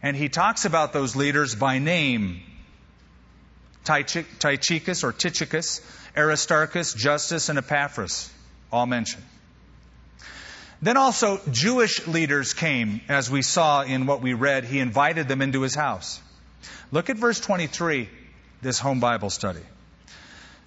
And 0.03 0.17
he 0.17 0.29
talks 0.29 0.65
about 0.65 0.93
those 0.93 1.15
leaders 1.15 1.55
by 1.55 1.79
name 1.79 2.43
Tychicus 3.85 5.05
or 5.05 5.13
Tychicus, 5.13 5.81
Aristarchus, 6.17 6.95
Justus, 6.95 7.49
and 7.49 7.59
Epaphras, 7.59 8.31
all 8.73 8.87
mentioned. 8.87 9.25
Then 10.85 10.99
also, 10.99 11.41
Jewish 11.51 12.07
leaders 12.07 12.53
came, 12.53 13.01
as 13.09 13.31
we 13.31 13.41
saw 13.41 13.81
in 13.85 14.05
what 14.05 14.21
we 14.21 14.35
read. 14.35 14.65
He 14.65 14.81
invited 14.81 15.29
them 15.29 15.41
into 15.41 15.63
his 15.63 15.75
house. 15.75 16.21
Look 16.93 17.09
at 17.09 17.17
verse 17.17 17.41
23, 17.41 18.07
this 18.61 18.79
home 18.79 19.01
Bible 19.01 19.31
study. 19.31 19.63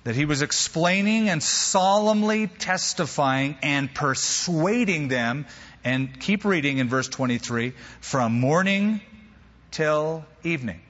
That 0.05 0.15
he 0.15 0.25
was 0.25 0.41
explaining 0.41 1.29
and 1.29 1.43
solemnly 1.43 2.47
testifying 2.47 3.57
and 3.61 3.93
persuading 3.93 5.07
them, 5.09 5.45
and 5.83 6.19
keep 6.19 6.45
reading 6.45 6.79
in 6.79 6.89
verse 6.89 7.07
23, 7.09 7.73
from 8.01 8.39
morning 8.39 9.01
till 9.69 10.25
evening. 10.43 10.81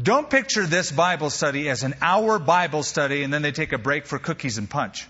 Don't 0.00 0.30
picture 0.30 0.66
this 0.66 0.92
Bible 0.92 1.30
study 1.30 1.68
as 1.68 1.82
an 1.82 1.94
hour 2.00 2.38
Bible 2.38 2.84
study 2.84 3.24
and 3.24 3.34
then 3.34 3.42
they 3.42 3.50
take 3.50 3.72
a 3.72 3.78
break 3.78 4.06
for 4.06 4.20
cookies 4.20 4.56
and 4.56 4.70
punch. 4.70 5.08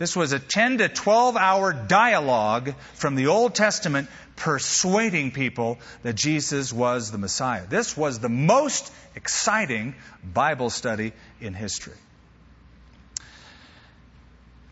This 0.00 0.16
was 0.16 0.32
a 0.32 0.38
10 0.38 0.78
to 0.78 0.88
12 0.88 1.36
hour 1.36 1.74
dialogue 1.74 2.74
from 2.94 3.16
the 3.16 3.26
Old 3.26 3.54
Testament 3.54 4.08
persuading 4.34 5.30
people 5.30 5.78
that 6.02 6.14
Jesus 6.14 6.72
was 6.72 7.10
the 7.10 7.18
Messiah. 7.18 7.66
This 7.68 7.98
was 7.98 8.18
the 8.18 8.30
most 8.30 8.90
exciting 9.14 9.94
Bible 10.24 10.70
study 10.70 11.12
in 11.38 11.52
history. 11.52 11.98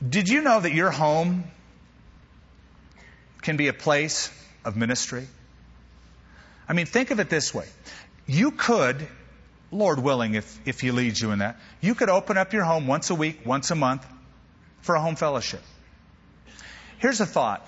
Did 0.08 0.30
you 0.30 0.40
know 0.40 0.60
that 0.60 0.72
your 0.72 0.90
home 0.90 1.44
can 3.42 3.58
be 3.58 3.68
a 3.68 3.74
place 3.74 4.30
of 4.64 4.78
ministry? 4.78 5.26
I 6.66 6.72
mean, 6.72 6.86
think 6.86 7.10
of 7.10 7.20
it 7.20 7.28
this 7.28 7.52
way. 7.52 7.66
You 8.26 8.50
could, 8.50 9.06
Lord 9.70 9.98
willing, 9.98 10.36
if, 10.36 10.58
if 10.66 10.80
He 10.80 10.90
leads 10.90 11.20
you 11.20 11.32
in 11.32 11.40
that, 11.40 11.60
you 11.82 11.94
could 11.94 12.08
open 12.08 12.38
up 12.38 12.54
your 12.54 12.64
home 12.64 12.86
once 12.86 13.10
a 13.10 13.14
week, 13.14 13.44
once 13.44 13.70
a 13.70 13.74
month, 13.74 14.06
for 14.80 14.94
a 14.94 15.00
home 15.00 15.16
fellowship. 15.16 15.62
Here's 16.98 17.20
a 17.20 17.26
thought. 17.26 17.66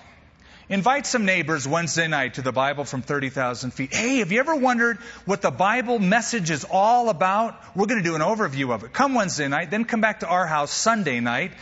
Invite 0.69 1.05
some 1.05 1.25
neighbors 1.25 1.67
Wednesday 1.67 2.07
night 2.07 2.35
to 2.35 2.43
the 2.43 2.53
Bible 2.53 2.85
from 2.85 3.03
30,000 3.03 3.73
feet. 3.73 3.93
Hey, 3.93 4.19
have 4.19 4.31
you 4.31 4.39
ever 4.39 4.55
wondered 4.55 4.99
what 5.25 5.43
the 5.43 5.51
Bible 5.51 5.99
message 5.99 6.49
is 6.51 6.65
all 6.71 7.09
about? 7.09 7.61
We're 7.75 7.87
going 7.87 8.03
to 8.03 8.09
do 8.09 8.15
an 8.15 8.21
overview 8.21 8.73
of 8.73 8.85
it. 8.85 8.93
Come 8.93 9.15
Wednesday 9.15 9.49
night, 9.49 9.73
then 9.73 9.85
come 9.85 10.01
back 10.01 10.21
to 10.21 10.29
our 10.29 10.47
house 10.47 10.71
Sunday 10.71 11.19
night. 11.19 11.53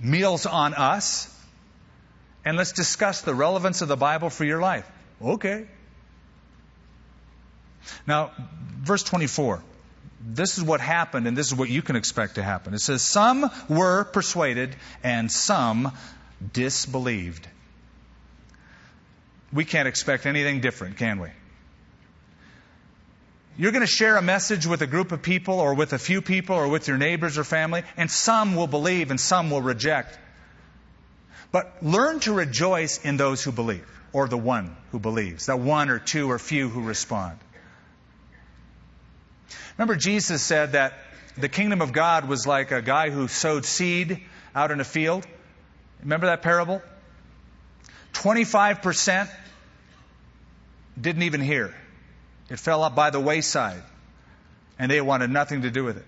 Meals 0.00 0.46
on 0.46 0.74
us. 0.74 1.28
And 2.44 2.56
let's 2.56 2.70
discuss 2.70 3.22
the 3.22 3.34
relevance 3.34 3.82
of 3.82 3.88
the 3.88 3.96
Bible 3.96 4.30
for 4.30 4.44
your 4.44 4.60
life. 4.60 4.88
Okay. 5.20 5.66
Now, 8.06 8.30
verse 8.82 9.02
24 9.02 9.62
this 10.24 10.56
is 10.56 10.64
what 10.64 10.80
happened, 10.80 11.26
and 11.26 11.36
this 11.36 11.48
is 11.48 11.54
what 11.54 11.68
you 11.68 11.82
can 11.82 11.96
expect 11.96 12.36
to 12.36 12.42
happen. 12.42 12.74
It 12.74 12.80
says, 12.80 13.02
Some 13.02 13.50
were 13.68 14.04
persuaded, 14.04 14.76
and 15.02 15.30
some 15.30 15.92
disbelieved. 16.52 17.46
We 19.52 19.64
can't 19.64 19.88
expect 19.88 20.26
anything 20.26 20.60
different, 20.60 20.96
can 20.96 21.20
we? 21.20 21.28
You're 23.58 23.72
going 23.72 23.82
to 23.82 23.86
share 23.86 24.16
a 24.16 24.22
message 24.22 24.66
with 24.66 24.80
a 24.80 24.86
group 24.86 25.12
of 25.12 25.22
people, 25.22 25.60
or 25.60 25.74
with 25.74 25.92
a 25.92 25.98
few 25.98 26.22
people, 26.22 26.56
or 26.56 26.68
with 26.68 26.88
your 26.88 26.96
neighbors 26.96 27.36
or 27.36 27.44
family, 27.44 27.82
and 27.96 28.10
some 28.10 28.54
will 28.54 28.66
believe 28.66 29.10
and 29.10 29.20
some 29.20 29.50
will 29.50 29.60
reject. 29.60 30.18
But 31.50 31.82
learn 31.82 32.20
to 32.20 32.32
rejoice 32.32 33.04
in 33.04 33.18
those 33.18 33.42
who 33.44 33.52
believe, 33.52 33.86
or 34.12 34.26
the 34.26 34.38
one 34.38 34.74
who 34.90 34.98
believes, 34.98 35.46
that 35.46 35.58
one 35.58 35.90
or 35.90 35.98
two 35.98 36.30
or 36.30 36.38
few 36.38 36.68
who 36.70 36.82
respond. 36.82 37.38
Remember, 39.78 39.96
Jesus 39.96 40.42
said 40.42 40.72
that 40.72 40.94
the 41.36 41.48
kingdom 41.48 41.80
of 41.80 41.92
God 41.92 42.28
was 42.28 42.46
like 42.46 42.72
a 42.72 42.82
guy 42.82 43.10
who 43.10 43.28
sowed 43.28 43.64
seed 43.64 44.20
out 44.54 44.70
in 44.70 44.80
a 44.80 44.84
field. 44.84 45.26
Remember 46.02 46.26
that 46.26 46.42
parable? 46.42 46.82
25% 48.12 49.30
didn't 51.00 51.22
even 51.22 51.40
hear. 51.40 51.74
It 52.50 52.58
fell 52.58 52.82
up 52.82 52.94
by 52.94 53.10
the 53.10 53.20
wayside, 53.20 53.82
and 54.78 54.90
they 54.90 55.00
wanted 55.00 55.30
nothing 55.30 55.62
to 55.62 55.70
do 55.70 55.84
with 55.84 55.96
it. 55.96 56.04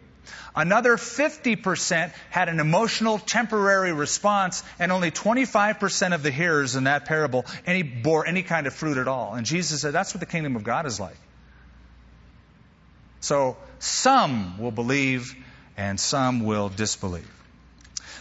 Another 0.56 0.96
50% 0.96 2.12
had 2.30 2.48
an 2.48 2.60
emotional, 2.60 3.18
temporary 3.18 3.92
response, 3.92 4.62
and 4.78 4.92
only 4.92 5.10
25% 5.10 6.14
of 6.14 6.22
the 6.22 6.30
hearers 6.30 6.76
in 6.76 6.84
that 6.84 7.06
parable 7.06 7.44
any 7.66 7.82
bore 7.82 8.26
any 8.26 8.42
kind 8.42 8.66
of 8.66 8.74
fruit 8.74 8.98
at 8.98 9.08
all. 9.08 9.34
And 9.34 9.44
Jesus 9.46 9.80
said, 9.80 9.92
that's 9.92 10.14
what 10.14 10.20
the 10.20 10.26
kingdom 10.26 10.54
of 10.56 10.64
God 10.64 10.86
is 10.86 11.00
like. 11.00 11.16
So 13.24 13.56
some 13.78 14.58
will 14.58 14.70
believe 14.70 15.34
and 15.78 15.98
some 15.98 16.44
will 16.44 16.68
disbelieve. 16.68 17.26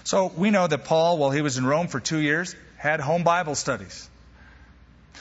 So 0.05 0.31
we 0.37 0.49
know 0.49 0.65
that 0.65 0.85
Paul, 0.85 1.17
while 1.17 1.29
he 1.29 1.41
was 1.41 1.57
in 1.57 1.65
Rome 1.65 1.89
for 1.89 1.99
two 1.99 2.19
years, 2.19 2.55
had 2.77 3.01
home 3.01 3.23
Bible 3.23 3.55
studies. 3.55 4.09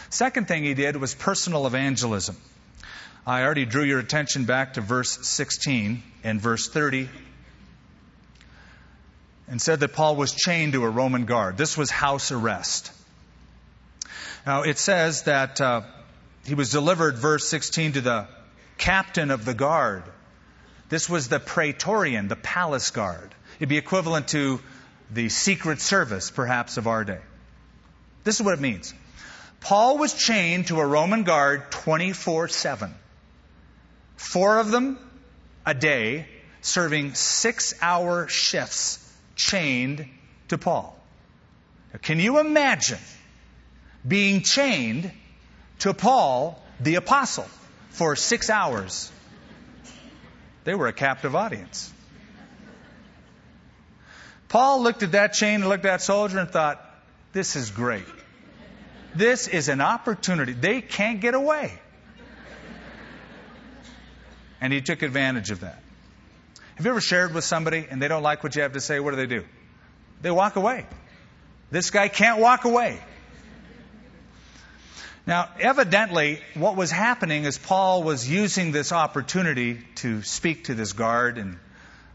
Second 0.08 0.46
thing 0.46 0.62
he 0.62 0.74
did 0.74 0.96
was 0.96 1.16
personal 1.16 1.66
evangelism. 1.66 2.36
I 3.26 3.42
already 3.42 3.64
drew 3.64 3.82
your 3.82 3.98
attention 3.98 4.44
back 4.44 4.74
to 4.74 4.80
verse 4.80 5.26
16 5.26 6.00
and 6.22 6.40
verse 6.40 6.68
30 6.68 7.08
and 9.48 9.60
said 9.60 9.80
that 9.80 9.94
Paul 9.94 10.14
was 10.14 10.30
chained 10.32 10.74
to 10.74 10.84
a 10.84 10.90
Roman 10.90 11.24
guard. 11.24 11.56
This 11.56 11.76
was 11.76 11.90
house 11.90 12.30
arrest. 12.30 12.92
Now 14.46 14.62
it 14.62 14.78
says 14.78 15.22
that 15.24 15.60
uh, 15.60 15.80
he 16.46 16.54
was 16.54 16.70
delivered, 16.70 17.16
verse 17.16 17.48
16, 17.48 17.94
to 17.94 18.00
the 18.00 18.28
captain 18.78 19.30
of 19.30 19.44
the 19.44 19.54
guard. 19.54 20.04
This 20.88 21.08
was 21.08 21.28
the 21.28 21.40
praetorian, 21.40 22.28
the 22.28 22.36
palace 22.36 22.90
guard. 22.90 23.34
It'd 23.58 23.68
be 23.68 23.78
equivalent 23.78 24.28
to 24.28 24.60
the 25.10 25.28
secret 25.28 25.80
service, 25.80 26.30
perhaps, 26.30 26.76
of 26.76 26.86
our 26.86 27.04
day. 27.04 27.20
This 28.24 28.36
is 28.36 28.42
what 28.42 28.54
it 28.54 28.60
means. 28.60 28.94
Paul 29.60 29.98
was 29.98 30.14
chained 30.14 30.66
to 30.68 30.80
a 30.80 30.86
Roman 30.86 31.22
guard 31.22 31.70
24 31.70 32.48
7. 32.48 32.94
Four 34.16 34.58
of 34.58 34.70
them 34.70 34.98
a 35.64 35.74
day, 35.74 36.26
serving 36.60 37.14
six 37.14 37.74
hour 37.80 38.28
shifts, 38.28 38.98
chained 39.36 40.08
to 40.48 40.58
Paul. 40.58 40.98
Now, 41.92 41.98
can 42.00 42.18
you 42.18 42.38
imagine 42.38 42.98
being 44.06 44.42
chained 44.42 45.10
to 45.80 45.94
Paul, 45.94 46.62
the 46.80 46.96
apostle, 46.96 47.46
for 47.92 48.16
six 48.16 48.50
hours? 48.50 49.10
They 50.64 50.74
were 50.74 50.88
a 50.88 50.92
captive 50.92 51.34
audience. 51.34 51.92
Paul 54.48 54.82
looked 54.82 55.02
at 55.02 55.12
that 55.12 55.32
chain 55.32 55.60
and 55.60 55.68
looked 55.68 55.84
at 55.84 55.92
that 55.92 56.02
soldier 56.02 56.38
and 56.38 56.50
thought, 56.50 56.84
this 57.32 57.56
is 57.56 57.70
great. 57.70 58.04
This 59.14 59.48
is 59.48 59.68
an 59.68 59.80
opportunity. 59.80 60.52
They 60.52 60.80
can't 60.80 61.20
get 61.20 61.34
away. 61.34 61.78
And 64.60 64.72
he 64.72 64.80
took 64.80 65.02
advantage 65.02 65.50
of 65.50 65.60
that. 65.60 65.82
Have 66.76 66.86
you 66.86 66.90
ever 66.90 67.00
shared 67.00 67.34
with 67.34 67.44
somebody 67.44 67.86
and 67.90 68.00
they 68.00 68.08
don't 68.08 68.22
like 68.22 68.42
what 68.42 68.54
you 68.54 68.62
have 68.62 68.72
to 68.72 68.80
say? 68.80 69.00
What 69.00 69.10
do 69.10 69.16
they 69.16 69.26
do? 69.26 69.44
They 70.20 70.30
walk 70.30 70.56
away. 70.56 70.86
This 71.70 71.90
guy 71.90 72.08
can't 72.08 72.38
walk 72.38 72.64
away. 72.64 73.00
Now, 75.26 75.48
evidently, 75.60 76.40
what 76.54 76.76
was 76.76 76.90
happening 76.90 77.44
is 77.44 77.56
Paul 77.56 78.02
was 78.02 78.28
using 78.28 78.72
this 78.72 78.90
opportunity 78.90 79.80
to 79.96 80.22
speak 80.22 80.64
to 80.64 80.74
this 80.74 80.92
guard 80.92 81.38
and 81.38 81.58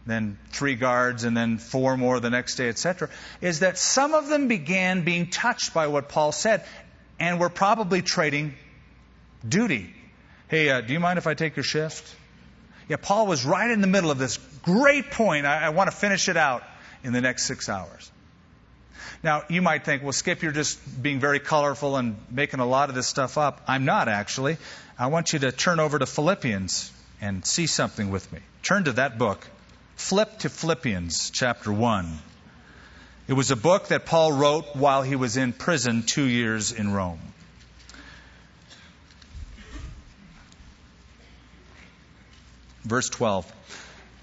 then 0.06 0.38
three 0.52 0.76
guards 0.76 1.24
and 1.24 1.36
then 1.36 1.58
four 1.58 1.96
more 1.96 2.20
the 2.20 2.30
next 2.30 2.56
day, 2.56 2.70
etc., 2.70 3.10
is 3.42 3.60
that 3.60 3.78
some 3.78 4.14
of 4.14 4.28
them 4.28 4.48
began 4.48 5.04
being 5.04 5.30
touched 5.30 5.74
by 5.74 5.88
what 5.88 6.10
Paul 6.10 6.32
said 6.32 6.66
and 7.20 7.40
were 7.40 7.50
probably 7.50 8.02
trading 8.02 8.54
duty. 9.48 9.94
Hey, 10.50 10.70
uh, 10.70 10.82
do 10.82 10.94
you 10.94 11.00
mind 11.00 11.18
if 11.18 11.28
I 11.28 11.34
take 11.34 11.56
your 11.56 11.64
shift? 11.64 12.14
Yeah, 12.90 12.98
Paul 13.02 13.28
was 13.28 13.46
right 13.46 13.70
in 13.70 13.82
the 13.82 13.88
middle 13.88 14.12
of 14.12 14.18
this 14.18 14.38
great 14.64 15.12
point. 15.12 15.46
I, 15.46 15.66
I 15.66 15.70
want 15.70 15.92
to 15.92 15.96
finish 15.96 16.30
it 16.30 16.38
out 16.38 16.64
in 17.04 17.14
the 17.14 17.22
next 17.22 17.46
six 17.46 17.68
hours. 17.70 18.12
Now, 19.24 19.44
you 19.50 19.62
might 19.62 19.86
think, 19.86 20.04
well, 20.04 20.14
Skip, 20.14 20.42
you're 20.42 20.52
just 20.52 20.80
being 21.02 21.20
very 21.20 21.40
colorful 21.40 21.98
and 21.98 22.16
making 22.30 22.60
a 22.60 22.66
lot 22.66 22.90
of 22.90 22.96
this 22.96 23.08
stuff 23.08 23.38
up. 23.38 23.62
I'm 23.68 23.86
not, 23.86 24.08
actually. 24.08 24.58
I 24.98 25.08
want 25.08 25.34
you 25.34 25.40
to 25.40 25.52
turn 25.52 25.80
over 25.80 26.00
to 26.00 26.06
Philippians 26.06 26.92
and 27.22 27.46
see 27.46 27.68
something 27.68 28.10
with 28.10 28.32
me. 28.32 28.40
Turn 28.64 28.84
to 28.86 28.94
that 28.94 29.18
book. 29.18 29.48
Flip 29.96 30.40
to 30.40 30.50
Philippians 30.50 31.32
chapter 31.32 31.72
1. 31.74 32.20
It 33.28 33.34
was 33.34 33.52
a 33.52 33.56
book 33.56 33.88
that 33.88 34.06
Paul 34.06 34.32
wrote 34.32 34.76
while 34.76 35.02
he 35.02 35.16
was 35.16 35.36
in 35.36 35.52
prison 35.52 36.04
two 36.04 36.24
years 36.24 36.72
in 36.72 36.94
Rome. 36.94 37.20
Verse 42.84 43.10
12. 43.10 43.52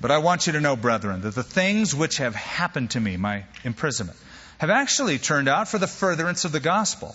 But 0.01 0.11
I 0.11 0.19
want 0.19 0.47
you 0.47 0.55
to 0.55 0.61
know, 0.61 0.75
brethren, 0.75 1.21
that 1.23 1.35
the 1.35 1.43
things 1.43 1.95
which 1.95 2.19
have 2.19 2.35
happened 2.35 2.91
to 2.91 3.01
me, 3.01 3.17
my 3.17 3.45
imprisonment, 3.63 4.19
have 4.59 4.71
actually 4.71 5.19
turned 5.19 5.49
out 5.49 5.69
for 5.69 5.79
the 5.79 5.87
furtherance 5.87 6.45
of 6.45 6.53
the 6.53 6.61
gospel, 6.61 7.15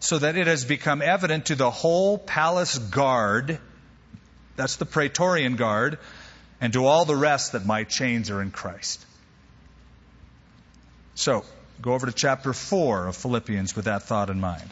so 0.00 0.18
that 0.18 0.36
it 0.36 0.46
has 0.46 0.64
become 0.64 1.02
evident 1.02 1.46
to 1.46 1.54
the 1.54 1.70
whole 1.70 2.18
palace 2.18 2.78
guard, 2.78 3.58
that's 4.56 4.76
the 4.76 4.86
Praetorian 4.86 5.56
guard, 5.56 5.98
and 6.60 6.72
to 6.72 6.86
all 6.86 7.04
the 7.04 7.16
rest 7.16 7.52
that 7.52 7.64
my 7.64 7.84
chains 7.84 8.30
are 8.30 8.42
in 8.42 8.50
Christ. 8.50 9.04
So, 11.14 11.44
go 11.80 11.94
over 11.94 12.06
to 12.06 12.12
chapter 12.12 12.52
4 12.52 13.06
of 13.06 13.16
Philippians 13.16 13.76
with 13.76 13.86
that 13.86 14.02
thought 14.04 14.30
in 14.30 14.40
mind 14.40 14.70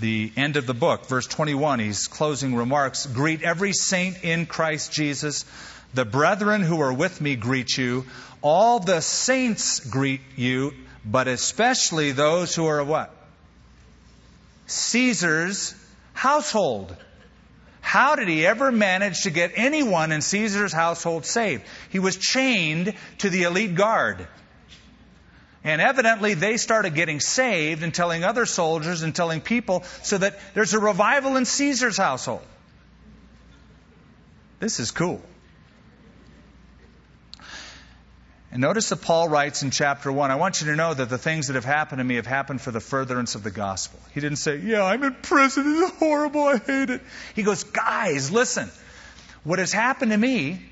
the 0.00 0.32
end 0.36 0.56
of 0.56 0.66
the 0.66 0.74
book, 0.74 1.06
verse 1.06 1.26
21, 1.26 1.80
he's 1.80 2.06
closing 2.06 2.54
remarks 2.54 3.06
Greet 3.06 3.42
every 3.42 3.72
saint 3.72 4.22
in 4.22 4.46
Christ 4.46 4.92
Jesus. 4.92 5.44
The 5.94 6.04
brethren 6.04 6.62
who 6.62 6.80
are 6.80 6.92
with 6.92 7.20
me 7.20 7.36
greet 7.36 7.76
you. 7.76 8.04
All 8.40 8.80
the 8.80 9.00
saints 9.00 9.80
greet 9.80 10.20
you, 10.36 10.72
but 11.04 11.28
especially 11.28 12.12
those 12.12 12.54
who 12.54 12.66
are 12.66 12.82
what? 12.84 13.14
Caesar's 14.66 15.74
household. 16.12 16.94
How 17.80 18.16
did 18.16 18.28
he 18.28 18.46
ever 18.46 18.70
manage 18.70 19.22
to 19.22 19.30
get 19.30 19.52
anyone 19.54 20.12
in 20.12 20.20
Caesar's 20.20 20.72
household 20.72 21.24
saved? 21.24 21.64
He 21.90 21.98
was 21.98 22.16
chained 22.16 22.94
to 23.18 23.30
the 23.30 23.44
elite 23.44 23.74
guard. 23.74 24.26
And 25.64 25.80
evidently, 25.80 26.34
they 26.34 26.56
started 26.56 26.94
getting 26.94 27.20
saved 27.20 27.82
and 27.82 27.92
telling 27.92 28.24
other 28.24 28.46
soldiers 28.46 29.02
and 29.02 29.14
telling 29.14 29.40
people 29.40 29.84
so 30.02 30.18
that 30.18 30.38
there's 30.54 30.74
a 30.74 30.78
revival 30.78 31.36
in 31.36 31.44
Caesar's 31.44 31.96
household. 31.96 32.42
This 34.60 34.80
is 34.80 34.90
cool. 34.90 35.22
And 38.50 38.62
notice 38.62 38.88
that 38.88 39.02
Paul 39.02 39.28
writes 39.28 39.62
in 39.62 39.70
chapter 39.70 40.10
1 40.10 40.30
I 40.30 40.36
want 40.36 40.60
you 40.60 40.68
to 40.68 40.76
know 40.76 40.94
that 40.94 41.10
the 41.10 41.18
things 41.18 41.48
that 41.48 41.54
have 41.54 41.66
happened 41.66 41.98
to 41.98 42.04
me 42.04 42.14
have 42.14 42.26
happened 42.26 42.62
for 42.62 42.70
the 42.70 42.80
furtherance 42.80 43.34
of 43.34 43.42
the 43.42 43.50
gospel. 43.50 44.00
He 44.14 44.20
didn't 44.20 44.38
say, 44.38 44.56
Yeah, 44.56 44.84
I'm 44.84 45.02
in 45.02 45.14
prison. 45.14 45.64
It's 45.66 45.98
horrible. 45.98 46.42
I 46.42 46.58
hate 46.58 46.90
it. 46.90 47.02
He 47.34 47.42
goes, 47.42 47.64
Guys, 47.64 48.30
listen. 48.30 48.70
What 49.44 49.58
has 49.58 49.72
happened 49.72 50.12
to 50.12 50.18
me 50.18 50.62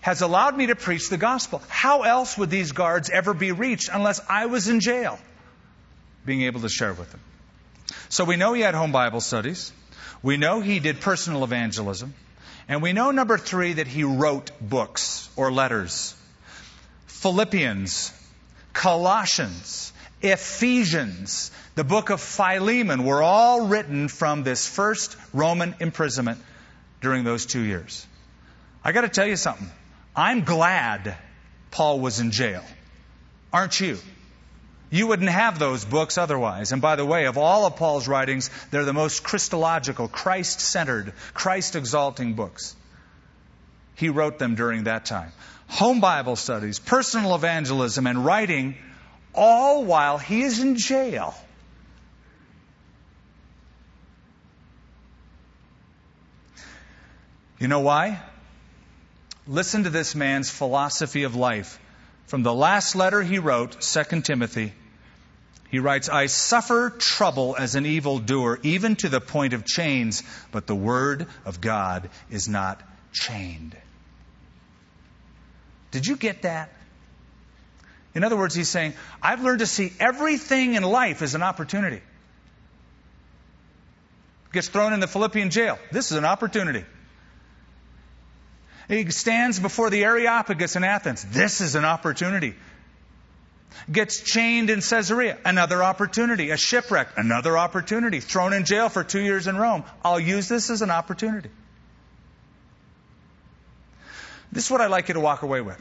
has 0.00 0.22
allowed 0.22 0.56
me 0.56 0.66
to 0.68 0.76
preach 0.76 1.08
the 1.08 1.16
gospel. 1.16 1.60
How 1.68 2.02
else 2.02 2.38
would 2.38 2.48
these 2.48 2.72
guards 2.72 3.10
ever 3.10 3.34
be 3.34 3.50
reached 3.50 3.90
unless 3.92 4.20
I 4.28 4.46
was 4.46 4.68
in 4.68 4.78
jail? 4.80 5.18
Being 6.24 6.42
able 6.42 6.60
to 6.60 6.68
share 6.68 6.92
with 6.92 7.10
them. 7.10 7.20
So 8.08 8.24
we 8.24 8.36
know 8.36 8.52
he 8.52 8.62
had 8.62 8.74
home 8.74 8.92
Bible 8.92 9.20
studies. 9.20 9.72
We 10.22 10.36
know 10.36 10.60
he 10.60 10.78
did 10.78 11.00
personal 11.00 11.42
evangelism. 11.42 12.14
And 12.68 12.82
we 12.82 12.92
know, 12.92 13.10
number 13.10 13.36
three, 13.36 13.74
that 13.74 13.86
he 13.86 14.04
wrote 14.04 14.50
books 14.60 15.28
or 15.36 15.52
letters. 15.52 16.14
Philippians, 17.16 18.12
Colossians, 18.74 19.92
Ephesians, 20.20 21.50
the 21.74 21.82
book 21.82 22.10
of 22.10 22.20
Philemon 22.20 23.04
were 23.04 23.22
all 23.22 23.66
written 23.66 24.08
from 24.08 24.42
this 24.42 24.68
first 24.68 25.16
Roman 25.32 25.74
imprisonment 25.80 26.38
during 27.00 27.24
those 27.24 27.46
two 27.46 27.62
years. 27.62 28.06
I 28.84 28.92
got 28.92 29.00
to 29.00 29.08
tell 29.08 29.26
you 29.26 29.36
something. 29.36 29.70
I'm 30.14 30.44
glad 30.44 31.16
Paul 31.70 32.00
was 32.00 32.20
in 32.20 32.32
jail. 32.32 32.62
Aren't 33.50 33.80
you? 33.80 33.98
You 34.90 35.06
wouldn't 35.06 35.30
have 35.30 35.58
those 35.58 35.86
books 35.86 36.18
otherwise. 36.18 36.72
And 36.72 36.82
by 36.82 36.96
the 36.96 37.06
way, 37.06 37.24
of 37.24 37.38
all 37.38 37.64
of 37.64 37.76
Paul's 37.76 38.06
writings, 38.06 38.50
they're 38.70 38.84
the 38.84 38.92
most 38.92 39.24
Christological, 39.24 40.06
Christ 40.06 40.60
centered, 40.60 41.14
Christ 41.32 41.76
exalting 41.76 42.34
books. 42.34 42.76
He 43.94 44.10
wrote 44.10 44.38
them 44.38 44.54
during 44.54 44.84
that 44.84 45.06
time. 45.06 45.32
Home 45.68 46.00
Bible 46.00 46.36
studies, 46.36 46.78
personal 46.78 47.34
evangelism, 47.34 48.06
and 48.06 48.24
writing 48.24 48.76
all 49.34 49.84
while 49.84 50.18
he 50.18 50.42
is 50.42 50.60
in 50.60 50.76
jail. 50.76 51.34
You 57.58 57.68
know 57.68 57.80
why? 57.80 58.20
Listen 59.46 59.84
to 59.84 59.90
this 59.90 60.14
man's 60.14 60.50
philosophy 60.50 61.22
of 61.22 61.34
life. 61.34 61.78
From 62.26 62.42
the 62.42 62.54
last 62.54 62.96
letter 62.96 63.22
he 63.22 63.38
wrote, 63.38 63.80
2 63.80 64.20
Timothy, 64.22 64.72
he 65.70 65.78
writes, 65.78 66.08
I 66.08 66.26
suffer 66.26 66.90
trouble 66.90 67.56
as 67.58 67.74
an 67.74 67.86
evildoer, 67.86 68.58
even 68.62 68.96
to 68.96 69.08
the 69.08 69.20
point 69.20 69.52
of 69.52 69.64
chains, 69.64 70.22
but 70.52 70.66
the 70.66 70.74
word 70.74 71.26
of 71.44 71.60
God 71.60 72.08
is 72.30 72.48
not 72.48 72.80
chained. 73.12 73.76
Did 75.96 76.06
you 76.06 76.16
get 76.16 76.42
that? 76.42 76.68
In 78.14 78.22
other 78.22 78.36
words, 78.36 78.54
he's 78.54 78.68
saying, 78.68 78.92
I've 79.22 79.42
learned 79.42 79.60
to 79.60 79.66
see 79.66 79.94
everything 79.98 80.74
in 80.74 80.82
life 80.82 81.22
as 81.22 81.34
an 81.34 81.42
opportunity. 81.42 82.02
Gets 84.52 84.68
thrown 84.68 84.92
in 84.92 85.00
the 85.00 85.06
Philippian 85.06 85.48
jail. 85.48 85.78
This 85.92 86.12
is 86.12 86.18
an 86.18 86.26
opportunity. 86.26 86.84
He 88.88 89.10
stands 89.10 89.58
before 89.58 89.88
the 89.88 90.04
Areopagus 90.04 90.76
in 90.76 90.84
Athens. 90.84 91.24
This 91.24 91.62
is 91.62 91.76
an 91.76 91.86
opportunity. 91.86 92.54
Gets 93.90 94.20
chained 94.20 94.68
in 94.68 94.82
Caesarea. 94.82 95.38
Another 95.46 95.82
opportunity. 95.82 96.50
A 96.50 96.58
shipwreck. 96.58 97.08
Another 97.16 97.56
opportunity. 97.56 98.20
Thrown 98.20 98.52
in 98.52 98.66
jail 98.66 98.90
for 98.90 99.02
two 99.02 99.20
years 99.20 99.46
in 99.46 99.56
Rome. 99.56 99.82
I'll 100.04 100.20
use 100.20 100.46
this 100.46 100.68
as 100.68 100.82
an 100.82 100.90
opportunity. 100.90 101.48
This 104.56 104.64
is 104.64 104.70
what 104.70 104.80
I'd 104.80 104.90
like 104.90 105.08
you 105.08 105.14
to 105.14 105.20
walk 105.20 105.42
away 105.42 105.60
with. 105.60 105.78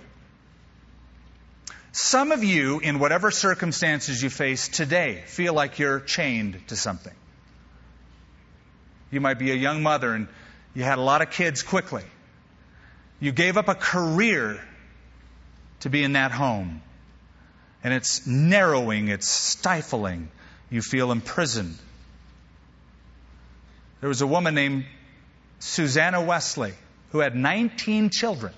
Some 1.94 2.34
of 2.34 2.44
you, 2.44 2.80
in 2.80 3.00
whatever 3.00 3.32
circumstances 3.32 4.22
you 4.22 4.30
face 4.30 4.68
today, 4.68 5.24
feel 5.28 5.54
like 5.54 5.80
you're 5.80 6.02
chained 6.02 6.62
to 6.68 6.76
something. 6.76 7.14
You 9.12 9.22
might 9.22 9.40
be 9.40 9.52
a 9.52 9.56
young 9.56 9.82
mother 9.82 10.14
and 10.14 10.28
you 10.74 10.84
had 10.84 10.98
a 10.98 11.02
lot 11.02 11.22
of 11.22 11.32
kids 11.32 11.64
quickly. 11.64 12.04
You 13.22 13.32
gave 13.32 13.56
up 13.56 13.70
a 13.70 13.76
career 13.76 14.60
to 15.80 15.90
be 15.90 16.04
in 16.04 16.12
that 16.12 16.32
home. 16.32 16.82
And 17.82 17.94
it's 17.94 18.28
narrowing, 18.28 19.08
it's 19.08 19.30
stifling. 19.30 20.30
You 20.70 20.82
feel 20.82 21.14
imprisoned. 21.14 21.78
There 24.02 24.10
was 24.10 24.22
a 24.22 24.28
woman 24.28 24.54
named 24.54 24.84
Susanna 25.60 26.22
Wesley 26.22 26.74
who 27.14 27.20
had 27.20 27.38
19 27.38 28.10
children. 28.10 28.52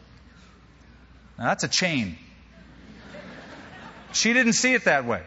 Now, 1.37 1.45
that's 1.45 1.63
a 1.63 1.67
chain. 1.67 2.17
She 4.13 4.33
didn't 4.33 4.53
see 4.53 4.73
it 4.73 4.85
that 4.85 5.05
way. 5.05 5.21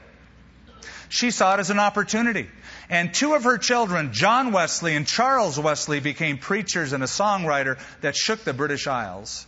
She 1.08 1.30
saw 1.30 1.54
it 1.54 1.60
as 1.60 1.70
an 1.70 1.78
opportunity. 1.78 2.48
And 2.88 3.14
two 3.14 3.34
of 3.34 3.44
her 3.44 3.58
children, 3.58 4.12
John 4.12 4.52
Wesley 4.52 4.96
and 4.96 5.06
Charles 5.06 5.58
Wesley, 5.58 6.00
became 6.00 6.38
preachers 6.38 6.92
and 6.92 7.02
a 7.02 7.06
songwriter 7.06 7.78
that 8.00 8.16
shook 8.16 8.42
the 8.42 8.52
British 8.52 8.86
Isles. 8.86 9.46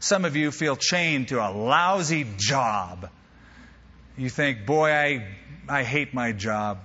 Some 0.00 0.24
of 0.24 0.36
you 0.36 0.52
feel 0.52 0.76
chained 0.76 1.28
to 1.28 1.40
a 1.44 1.50
lousy 1.50 2.24
job. 2.36 3.10
You 4.16 4.28
think, 4.28 4.64
boy, 4.64 4.92
I, 4.92 5.26
I 5.68 5.82
hate 5.82 6.14
my 6.14 6.32
job. 6.32 6.78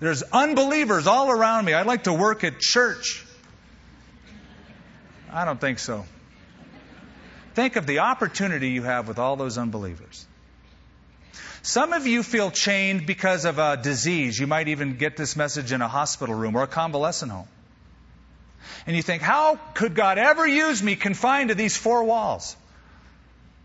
There's 0.00 0.22
unbelievers 0.24 1.06
all 1.06 1.30
around 1.30 1.64
me. 1.64 1.74
I'd 1.74 1.86
like 1.86 2.04
to 2.04 2.12
work 2.12 2.42
at 2.42 2.58
church. 2.58 3.24
I 5.32 5.44
don't 5.44 5.60
think 5.60 5.78
so. 5.78 6.04
Think 7.54 7.76
of 7.76 7.86
the 7.86 8.00
opportunity 8.00 8.70
you 8.70 8.82
have 8.82 9.08
with 9.08 9.18
all 9.18 9.36
those 9.36 9.58
unbelievers. 9.58 10.26
Some 11.62 11.92
of 11.92 12.06
you 12.06 12.22
feel 12.22 12.50
chained 12.50 13.06
because 13.06 13.44
of 13.44 13.58
a 13.58 13.76
disease. 13.76 14.38
You 14.38 14.46
might 14.46 14.68
even 14.68 14.96
get 14.96 15.16
this 15.16 15.36
message 15.36 15.72
in 15.72 15.80
a 15.80 15.88
hospital 15.88 16.34
room 16.34 16.56
or 16.56 16.64
a 16.64 16.66
convalescent 16.66 17.30
home. 17.30 17.48
And 18.86 18.96
you 18.96 19.02
think, 19.02 19.22
how 19.22 19.56
could 19.74 19.94
God 19.94 20.18
ever 20.18 20.46
use 20.46 20.82
me 20.82 20.96
confined 20.96 21.50
to 21.50 21.54
these 21.54 21.76
four 21.76 22.04
walls? 22.04 22.56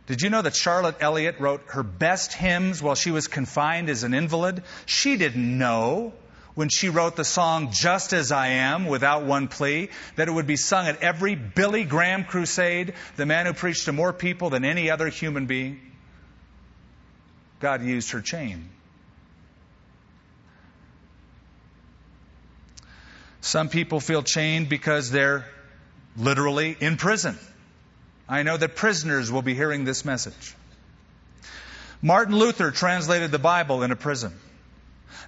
Did 0.05 0.21
you 0.21 0.29
know 0.29 0.41
that 0.41 0.55
Charlotte 0.55 0.97
Elliott 1.01 1.39
wrote 1.39 1.63
her 1.67 1.83
best 1.83 2.33
hymns 2.33 2.81
while 2.81 2.95
she 2.95 3.11
was 3.11 3.27
confined 3.27 3.89
as 3.89 4.03
an 4.03 4.13
invalid? 4.13 4.63
She 4.85 5.17
didn't 5.17 5.57
know 5.57 6.13
when 6.57 6.69
she 6.69 6.89
wrote 6.89 7.15
the 7.15 7.23
song 7.23 7.69
Just 7.71 8.13
As 8.13 8.31
I 8.31 8.47
Am 8.47 8.87
without 8.87 9.23
one 9.23 9.47
plea 9.47 9.89
that 10.15 10.27
it 10.27 10.31
would 10.31 10.47
be 10.47 10.55
sung 10.55 10.87
at 10.87 11.03
every 11.03 11.35
Billy 11.35 11.83
Graham 11.83 12.23
crusade, 12.23 12.95
the 13.15 13.27
man 13.27 13.45
who 13.45 13.53
preached 13.53 13.85
to 13.85 13.91
more 13.91 14.11
people 14.11 14.49
than 14.49 14.65
any 14.65 14.89
other 14.89 15.07
human 15.07 15.45
being. 15.45 15.79
God 17.59 17.83
used 17.83 18.09
her 18.09 18.21
chain. 18.21 18.69
Some 23.41 23.69
people 23.69 23.99
feel 23.99 24.23
chained 24.23 24.67
because 24.67 25.11
they're 25.11 25.45
literally 26.17 26.75
in 26.79 26.97
prison. 26.97 27.37
I 28.27 28.41
know 28.41 28.57
that 28.57 28.75
prisoners 28.75 29.31
will 29.31 29.43
be 29.43 29.53
hearing 29.53 29.85
this 29.85 30.03
message. 30.03 30.55
Martin 32.01 32.35
Luther 32.35 32.71
translated 32.71 33.29
the 33.29 33.37
Bible 33.37 33.83
in 33.83 33.91
a 33.91 33.95
prison. 33.95 34.33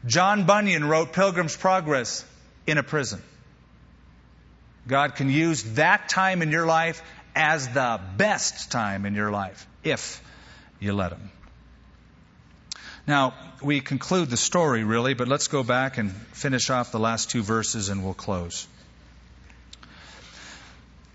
John 0.06 0.46
Bunyan 0.46 0.86
wrote 0.86 1.14
Pilgrim's 1.14 1.56
Progress 1.56 2.26
in 2.68 2.78
a 2.78 2.84
prison. 2.84 3.22
God 4.88 5.16
can 5.16 5.30
use 5.30 5.64
that 5.76 6.10
time 6.10 6.42
in 6.42 6.52
your 6.52 6.66
life 6.66 7.02
as 7.36 7.68
the 7.70 8.00
best 8.18 8.72
time 8.72 9.06
in 9.06 9.14
your 9.14 9.32
life 9.32 9.68
if 9.84 10.22
you 10.80 10.94
let 10.94 11.12
Him. 11.12 11.30
Now, 13.08 13.34
we 13.62 13.82
conclude 13.82 14.30
the 14.30 14.38
story 14.38 14.84
really, 14.84 15.14
but 15.14 15.28
let's 15.28 15.48
go 15.48 15.64
back 15.64 15.98
and 15.98 16.12
finish 16.12 16.70
off 16.70 16.92
the 16.92 17.00
last 17.00 17.32
two 17.32 17.42
verses 17.42 17.90
and 17.90 18.04
we'll 18.04 18.14
close. 18.14 18.68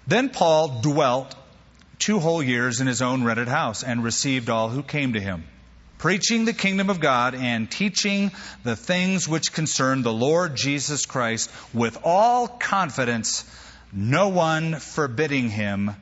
Then 0.07 0.29
Paul 0.29 0.81
dwelt 0.81 1.35
two 1.99 2.19
whole 2.19 2.43
years 2.43 2.81
in 2.81 2.87
his 2.87 3.01
own 3.01 3.25
rented 3.25 3.49
house 3.49 3.83
and 3.83 4.03
received 4.03 4.51
all 4.51 4.69
who 4.69 4.83
came 4.83 5.13
to 5.15 5.21
him, 5.21 5.45
preaching 6.05 6.45
the 6.45 6.53
kingdom 6.53 6.91
of 6.91 7.01
God 7.01 7.35
and 7.35 7.71
teaching 7.71 8.31
the 8.63 8.77
things 8.77 9.27
which 9.27 9.55
concern 9.55 10.03
the 10.03 10.13
Lord 10.13 10.55
Jesus 10.55 11.07
Christ 11.07 11.51
with 11.73 11.97
all 12.05 12.47
confidence, 12.47 13.43
no 13.91 14.29
one 14.29 14.75
forbidding 14.81 15.49
him. 15.49 15.93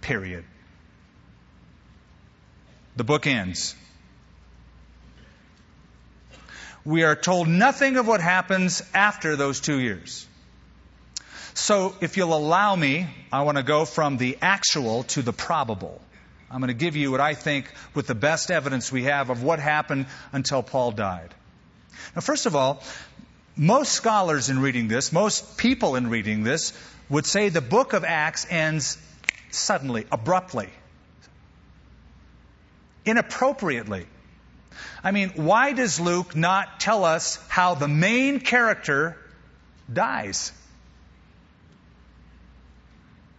Period. 0.00 0.44
The 2.94 3.02
book 3.02 3.26
ends 3.26 3.74
we 6.84 7.02
are 7.02 7.16
told 7.16 7.48
nothing 7.48 7.96
of 7.96 8.06
what 8.06 8.20
happens 8.20 8.80
after 8.94 9.34
those 9.34 9.58
two 9.58 9.80
years. 9.80 10.24
So, 11.54 11.96
if 12.00 12.16
you'll 12.16 12.32
allow 12.32 12.76
me, 12.76 13.08
I 13.32 13.42
want 13.42 13.56
to 13.58 13.64
go 13.64 13.84
from 13.84 14.18
the 14.18 14.38
actual 14.40 15.02
to 15.14 15.22
the 15.22 15.32
probable. 15.32 16.00
I'm 16.50 16.60
going 16.60 16.68
to 16.68 16.74
give 16.74 16.96
you 16.96 17.12
what 17.12 17.20
I 17.20 17.34
think 17.34 17.72
with 17.94 18.06
the 18.06 18.14
best 18.14 18.50
evidence 18.50 18.90
we 18.90 19.04
have 19.04 19.30
of 19.30 19.42
what 19.42 19.60
happened 19.60 20.06
until 20.32 20.62
Paul 20.62 20.90
died. 20.90 21.32
Now, 22.14 22.22
first 22.22 22.46
of 22.46 22.56
all, 22.56 22.82
most 23.56 23.92
scholars 23.92 24.50
in 24.50 24.60
reading 24.60 24.88
this, 24.88 25.12
most 25.12 25.58
people 25.58 25.94
in 25.94 26.10
reading 26.10 26.42
this, 26.42 26.72
would 27.08 27.26
say 27.26 27.50
the 27.50 27.60
book 27.60 27.92
of 27.92 28.04
Acts 28.04 28.46
ends 28.50 28.98
suddenly, 29.50 30.06
abruptly, 30.10 30.68
inappropriately. 33.04 34.06
I 35.04 35.12
mean, 35.12 35.30
why 35.36 35.72
does 35.72 36.00
Luke 36.00 36.34
not 36.34 36.80
tell 36.80 37.04
us 37.04 37.38
how 37.48 37.74
the 37.74 37.88
main 37.88 38.40
character 38.40 39.16
dies? 39.92 40.52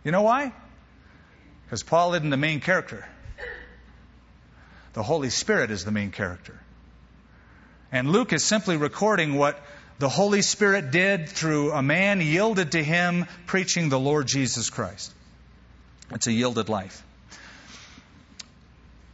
You 0.03 0.11
know 0.11 0.23
why? 0.23 0.53
Because 1.71 1.83
Paul 1.83 2.15
isn't 2.15 2.29
the 2.29 2.35
main 2.35 2.59
character. 2.59 3.07
The 4.91 5.03
Holy 5.03 5.29
Spirit 5.29 5.71
is 5.71 5.85
the 5.85 5.91
main 5.91 6.11
character. 6.11 6.59
And 7.93 8.09
Luke 8.09 8.33
is 8.33 8.43
simply 8.43 8.75
recording 8.75 9.35
what 9.35 9.57
the 9.97 10.09
Holy 10.09 10.41
Spirit 10.41 10.91
did 10.91 11.29
through 11.29 11.71
a 11.71 11.81
man 11.81 12.19
yielded 12.19 12.73
to 12.73 12.83
him 12.83 13.25
preaching 13.45 13.87
the 13.87 13.97
Lord 13.97 14.27
Jesus 14.27 14.69
Christ. 14.69 15.13
It's 16.11 16.27
a 16.27 16.33
yielded 16.33 16.67
life. 16.67 17.05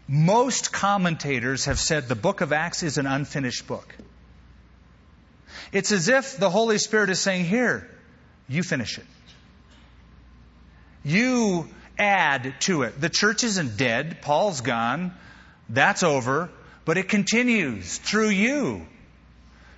Most 0.07 0.73
commentators 0.73 1.65
have 1.65 1.77
said 1.77 2.07
the 2.07 2.15
book 2.15 2.41
of 2.41 2.53
Acts 2.53 2.81
is 2.81 2.97
an 2.97 3.05
unfinished 3.05 3.67
book. 3.67 3.95
It's 5.71 5.91
as 5.91 6.07
if 6.07 6.37
the 6.37 6.49
Holy 6.49 6.79
Spirit 6.79 7.11
is 7.11 7.19
saying, 7.19 7.45
Here, 7.45 7.87
you 8.49 8.63
finish 8.63 8.97
it. 8.97 9.05
You 11.03 11.69
add 11.97 12.55
to 12.61 12.83
it. 12.83 12.99
The 12.99 13.09
church 13.09 13.43
isn't 13.43 13.77
dead. 13.77 14.21
Paul's 14.21 14.61
gone. 14.61 15.13
That's 15.69 16.03
over. 16.03 16.49
But 16.85 16.97
it 16.97 17.09
continues 17.09 17.97
through 17.97 18.29
you. 18.29 18.85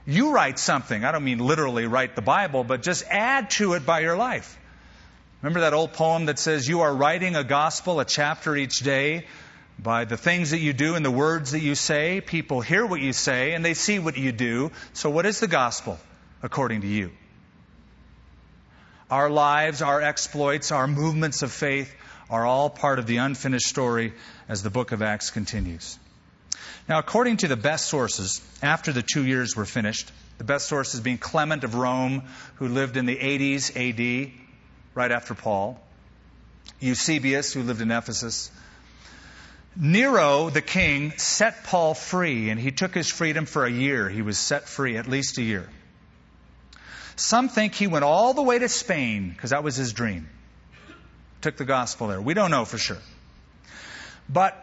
You 0.05 0.32
write 0.32 0.59
something. 0.59 1.05
I 1.05 1.11
don't 1.11 1.24
mean 1.24 1.39
literally 1.39 1.86
write 1.86 2.15
the 2.15 2.22
Bible, 2.22 2.63
but 2.63 2.82
just 2.82 3.03
add 3.09 3.51
to 3.51 3.74
it 3.74 3.86
by 3.86 3.99
your 3.99 4.15
life. 4.15 4.57
Remember 5.41 5.61
that 5.61 5.74
old 5.74 5.93
poem 5.93 6.26
that 6.26 6.39
says, 6.39 6.67
You 6.67 6.82
are 6.82 6.93
writing 6.93 7.36
a 7.36 7.43
gospel, 7.43 7.99
a 7.99 8.05
chapter 8.05 8.55
each 8.55 8.80
day, 8.80 9.26
by 9.78 10.05
the 10.05 10.17
things 10.17 10.51
that 10.51 10.59
you 10.59 10.74
do 10.74 10.95
and 10.95 11.05
the 11.05 11.11
words 11.11 11.51
that 11.51 11.61
you 11.61 11.76
say. 11.76 12.22
People 12.22 12.61
hear 12.61 12.86
what 12.86 12.99
you 12.99 13.13
say 13.13 13.53
and 13.53 13.63
they 13.63 13.74
see 13.74 13.99
what 13.99 14.17
you 14.17 14.32
do. 14.32 14.72
So, 14.93 15.09
what 15.09 15.26
is 15.26 15.39
the 15.39 15.47
gospel 15.47 15.97
according 16.43 16.82
to 16.82 16.88
you? 16.88 17.11
Our 19.10 19.30
lives, 19.30 19.82
our 19.82 20.01
exploits, 20.01 20.72
our 20.72 20.88
movements 20.88 21.41
of 21.41 21.51
faith 21.51 21.93
are 22.30 22.45
all 22.45 22.70
part 22.70 22.99
of 22.99 23.07
the 23.07 23.18
unfinished 23.18 23.68
story 23.68 24.14
as 24.47 24.62
the 24.62 24.70
book 24.70 24.91
of 24.91 25.01
Acts 25.01 25.32
continues. 25.32 25.97
Now, 26.88 26.99
according 26.99 27.38
to 27.38 27.47
the 27.47 27.55
best 27.55 27.88
sources, 27.88 28.41
after 28.62 28.91
the 28.91 29.01
two 29.01 29.26
years 29.26 29.55
were 29.55 29.66
finished, 29.66 30.12
the 30.38 30.43
best 30.43 30.68
sources 30.68 31.01
being 31.01 31.18
Clement 31.18 31.64
of 31.64 31.74
Rome, 31.74 32.24
who 32.55 32.68
lived 32.68 32.97
in 32.97 33.05
the 33.07 33.16
80s 33.16 33.76
AD, 33.76 34.32
right 34.93 35.12
after 35.12 35.34
Paul, 35.34 35.82
Eusebius, 36.80 37.51
who 37.53 37.64
lived 37.64 37.82
in 37.82 37.89
Ephesus, 37.91 38.51
Nero, 39.76 40.49
the 40.49 40.62
king, 40.62 41.14
set 41.18 41.64
Paul 41.64 41.93
free, 41.93 42.49
and 42.49 42.60
he 42.60 42.72
took 42.72 42.93
his 42.93 43.10
freedom 43.10 43.45
for 43.45 43.66
a 43.66 43.72
year. 43.72 44.10
He 44.10 44.22
was 44.22 44.38
set 44.38 44.68
free, 44.68 44.97
at 44.97 45.07
least 45.07 45.38
a 45.38 45.43
year. 45.43 45.68
Some 47.20 47.49
think 47.49 47.76
he 47.76 47.88
went 47.88 48.05
all 48.05 48.34
the 48.34 48.41
way 48.41 48.59
to 48.59 48.70
Spain, 48.70 49.30
because 49.30 49.49
that 49.49 49.61
was 49.61 49.76
his 49.76 49.91
dream. 49.91 50.30
Took 51.41 51.57
the 51.57 51.65
gospel 51.65 52.07
there. 52.07 52.22
We 52.22 52.34
don't 52.34 52.49
know 52.49 52.63
for 52.63 52.78
sure. 52.78 52.97
But 54.30 54.55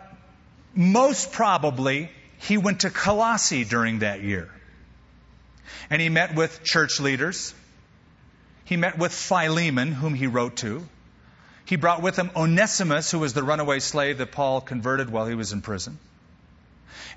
most 0.74 1.32
probably, 1.32 2.11
he 2.38 2.57
went 2.57 2.80
to 2.80 2.90
Colossae 2.90 3.64
during 3.64 3.98
that 3.98 4.22
year. 4.22 4.48
And 5.90 6.00
he 6.00 6.09
met 6.09 6.34
with 6.34 6.62
church 6.64 6.98
leaders. 6.98 7.52
He 8.64 8.78
met 8.78 8.96
with 8.96 9.12
Philemon, 9.12 9.92
whom 9.92 10.14
he 10.14 10.26
wrote 10.26 10.57
to. 10.57 10.88
He 11.66 11.76
brought 11.76 12.00
with 12.00 12.16
him 12.16 12.30
Onesimus, 12.34 13.11
who 13.11 13.18
was 13.18 13.34
the 13.34 13.42
runaway 13.42 13.80
slave 13.80 14.16
that 14.16 14.32
Paul 14.32 14.62
converted 14.62 15.11
while 15.11 15.26
he 15.26 15.34
was 15.34 15.52
in 15.52 15.61
prison. 15.61 15.98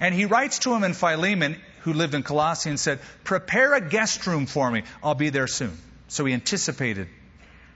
And 0.01 0.13
he 0.13 0.25
writes 0.25 0.59
to 0.59 0.73
him 0.73 0.83
in 0.83 0.93
Philemon, 0.93 1.61
who 1.81 1.93
lived 1.93 2.13
in 2.13 2.23
Colossae, 2.23 2.69
and 2.69 2.79
said, 2.79 2.99
Prepare 3.23 3.75
a 3.75 3.81
guest 3.81 4.25
room 4.27 4.45
for 4.45 4.69
me. 4.69 4.83
I'll 5.03 5.15
be 5.15 5.29
there 5.29 5.47
soon. 5.47 5.77
So 6.07 6.25
he 6.25 6.33
anticipated 6.33 7.07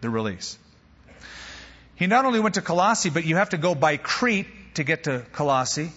the 0.01 0.09
release. 0.09 0.57
He 1.95 2.07
not 2.07 2.25
only 2.25 2.39
went 2.39 2.55
to 2.55 2.61
Colossae, 2.61 3.09
but 3.09 3.25
you 3.25 3.35
have 3.35 3.49
to 3.49 3.57
go 3.57 3.75
by 3.75 3.97
Crete 3.97 4.47
to 4.75 4.83
get 4.83 5.05
to 5.05 5.25
Colossae. 5.31 5.91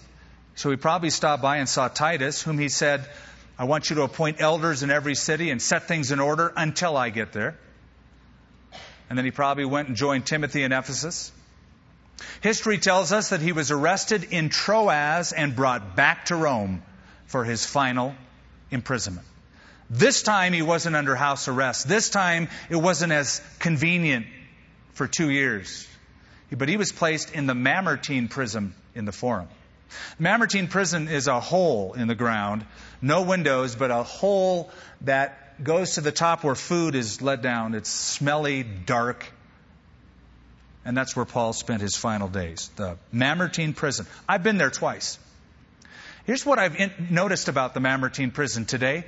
So 0.55 0.69
he 0.69 0.77
probably 0.77 1.09
stopped 1.09 1.41
by 1.41 1.57
and 1.57 1.67
saw 1.67 1.87
Titus, 1.87 2.41
whom 2.41 2.57
he 2.57 2.69
said, 2.69 3.07
I 3.59 3.65
want 3.65 3.89
you 3.89 3.95
to 3.97 4.03
appoint 4.03 4.39
elders 4.39 4.83
in 4.83 4.91
every 4.91 5.15
city 5.15 5.49
and 5.49 5.61
set 5.61 5.87
things 5.87 6.11
in 6.11 6.19
order 6.19 6.53
until 6.55 6.95
I 6.95 7.09
get 7.09 7.31
there. 7.31 7.57
And 9.09 9.17
then 9.17 9.25
he 9.25 9.31
probably 9.31 9.65
went 9.65 9.87
and 9.87 9.97
joined 9.97 10.25
Timothy 10.25 10.63
in 10.63 10.71
Ephesus. 10.71 11.31
History 12.41 12.77
tells 12.77 13.11
us 13.11 13.29
that 13.29 13.41
he 13.41 13.51
was 13.51 13.71
arrested 13.71 14.27
in 14.31 14.49
Troas 14.49 15.31
and 15.31 15.55
brought 15.55 15.95
back 15.95 16.25
to 16.25 16.35
Rome 16.35 16.83
for 17.27 17.43
his 17.43 17.65
final 17.65 18.15
imprisonment. 18.71 19.27
This 19.89 20.21
time 20.21 20.51
he 20.53 20.61
wasn't 20.61 20.95
under 20.95 21.15
house 21.15 21.47
arrest. 21.47 21.87
This 21.87 22.09
time 22.09 22.49
it 22.69 22.75
wasn't 22.75 23.13
as 23.13 23.41
convenient 23.59 24.25
for 24.93 25.07
two 25.07 25.29
years. 25.29 25.87
But 26.51 26.69
he 26.69 26.77
was 26.77 26.91
placed 26.91 27.31
in 27.31 27.45
the 27.45 27.55
Mamertine 27.55 28.27
prison 28.27 28.73
in 28.95 29.05
the 29.05 29.11
Forum. 29.11 29.47
Mamertine 30.19 30.67
prison 30.67 31.07
is 31.07 31.27
a 31.27 31.39
hole 31.39 31.93
in 31.93 32.07
the 32.07 32.15
ground, 32.15 32.65
no 33.01 33.21
windows, 33.21 33.75
but 33.75 33.91
a 33.91 34.03
hole 34.03 34.69
that 35.01 35.63
goes 35.63 35.95
to 35.95 36.01
the 36.01 36.11
top 36.11 36.43
where 36.43 36.55
food 36.55 36.95
is 36.95 37.21
let 37.21 37.41
down. 37.41 37.73
It's 37.73 37.89
smelly, 37.89 38.63
dark, 38.63 39.25
and 40.83 40.95
that's 40.95 41.15
where 41.15 41.25
Paul 41.25 41.53
spent 41.53 41.81
his 41.81 41.95
final 41.95 42.27
days, 42.27 42.69
the 42.75 42.97
Mamertine 43.13 43.73
prison. 43.73 44.07
I've 44.27 44.43
been 44.43 44.57
there 44.57 44.69
twice. 44.69 45.19
Here's 46.27 46.45
what 46.45 46.59
I've 46.59 46.75
in- 46.75 47.07
noticed 47.09 47.47
about 47.47 47.73
the 47.73 47.79
Mamertine 47.79 48.31
prison 48.31 48.65
today 48.65 49.05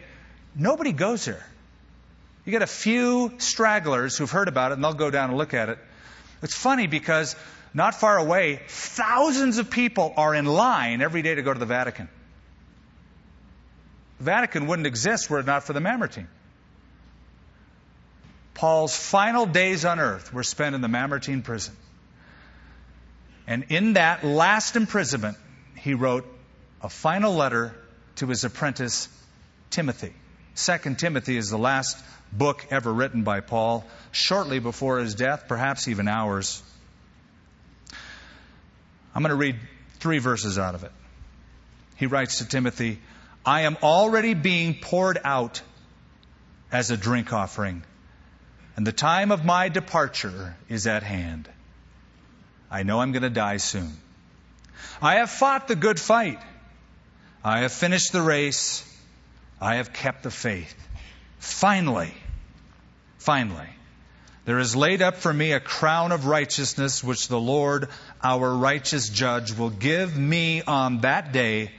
nobody 0.56 0.94
goes 0.94 1.26
there. 1.26 1.46
You 2.46 2.52
get 2.52 2.62
a 2.62 2.68
few 2.68 3.34
stragglers 3.38 4.18
who've 4.18 4.32
heard 4.32 4.48
about 4.48 4.72
it 4.72 4.76
and 4.76 4.84
they'll 4.84 4.94
go 4.94 5.12
down 5.12 5.30
and 5.30 5.38
look 5.38 5.54
at 5.54 5.68
it. 5.70 5.78
It's 6.42 6.56
funny 6.56 6.88
because 6.88 7.36
not 7.74 7.94
far 7.94 8.18
away, 8.18 8.62
thousands 8.68 9.58
of 9.58 9.70
people 9.70 10.14
are 10.16 10.34
in 10.34 10.46
line 10.46 11.02
every 11.02 11.22
day 11.22 11.36
to 11.36 11.42
go 11.42 11.54
to 11.54 11.60
the 11.60 11.66
Vatican. 11.66 12.08
The 14.20 14.24
Vatican 14.24 14.68
wouldn't 14.68 14.88
exist 14.88 15.30
were 15.30 15.40
it 15.40 15.46
not 15.46 15.64
for 15.64 15.74
the 15.74 15.82
Mamertine. 15.82 16.30
Paul's 18.54 18.96
final 18.96 19.46
days 19.46 19.84
on 19.84 20.00
earth 20.00 20.34
were 20.34 20.44
spent 20.44 20.74
in 20.74 20.80
the 20.80 20.88
Mamertine 20.88 21.42
prison. 21.42 21.76
And 23.46 23.66
in 23.70 23.94
that 23.94 24.24
last 24.24 24.78
imprisonment, 24.78 25.38
he 25.76 25.94
wrote 25.94 26.26
a 26.82 26.90
final 26.90 27.34
letter 27.36 27.76
to 28.18 28.28
his 28.28 28.44
apprentice, 28.44 29.08
Timothy. 29.70 30.14
Second 30.54 31.00
Timothy 31.00 31.38
is 31.38 31.50
the 31.50 31.58
last 31.58 31.98
book 32.32 32.66
ever 32.70 32.92
written 32.94 33.24
by 33.24 33.40
Paul, 33.40 33.86
shortly 34.12 34.60
before 34.60 35.00
his 35.00 35.16
death, 35.16 35.46
perhaps 35.48 35.88
even 35.88 36.08
hours. 36.08 36.62
I'm 39.16 39.24
going 39.24 39.32
to 39.32 39.36
read 39.36 39.58
three 40.00 40.20
verses 40.20 40.58
out 40.58 40.76
of 40.76 40.84
it. 40.84 40.92
He 41.96 42.06
writes 42.06 42.38
to 42.38 42.48
Timothy, 42.48 43.00
I 43.46 43.62
am 43.62 43.78
already 43.82 44.34
being 44.34 44.76
poured 44.80 45.20
out 45.24 45.62
as 46.72 46.92
a 46.92 46.98
drink 46.98 47.34
offering, 47.34 47.84
and 48.76 48.86
the 48.86 48.92
time 48.92 49.32
of 49.32 49.44
my 49.44 49.70
departure 49.70 50.56
is 50.68 50.88
at 50.88 51.04
hand. 51.04 51.50
I 52.70 52.84
know 52.84 53.02
I'm 53.02 53.12
going 53.12 53.24
to 53.24 53.30
die 53.30 53.58
soon. 53.58 53.92
I 55.02 55.16
have 55.16 55.30
fought 55.30 55.68
the 55.68 55.76
good 55.76 56.00
fight. 56.00 56.40
I 57.44 57.62
have 57.62 57.72
finished 57.72 58.12
the 58.12 58.22
race. 58.22 58.86
I 59.62 59.76
have 59.76 59.94
kept 59.94 60.24
the 60.24 60.32
faith. 60.32 60.76
Finally, 61.40 62.14
finally, 63.18 63.70
there 64.46 64.60
is 64.60 64.76
laid 64.76 65.02
up 65.02 65.16
for 65.16 65.32
me 65.32 65.52
a 65.52 65.60
crown 65.60 66.12
of 66.12 66.26
righteousness, 66.26 67.04
which 67.04 67.28
the 67.28 67.40
Lord, 67.40 67.90
our 68.24 68.54
righteous 68.54 69.10
judge, 69.10 69.54
will 69.54 69.70
give 69.70 70.18
me 70.18 70.62
on 70.62 71.02
that 71.02 71.32
day, 71.32 71.72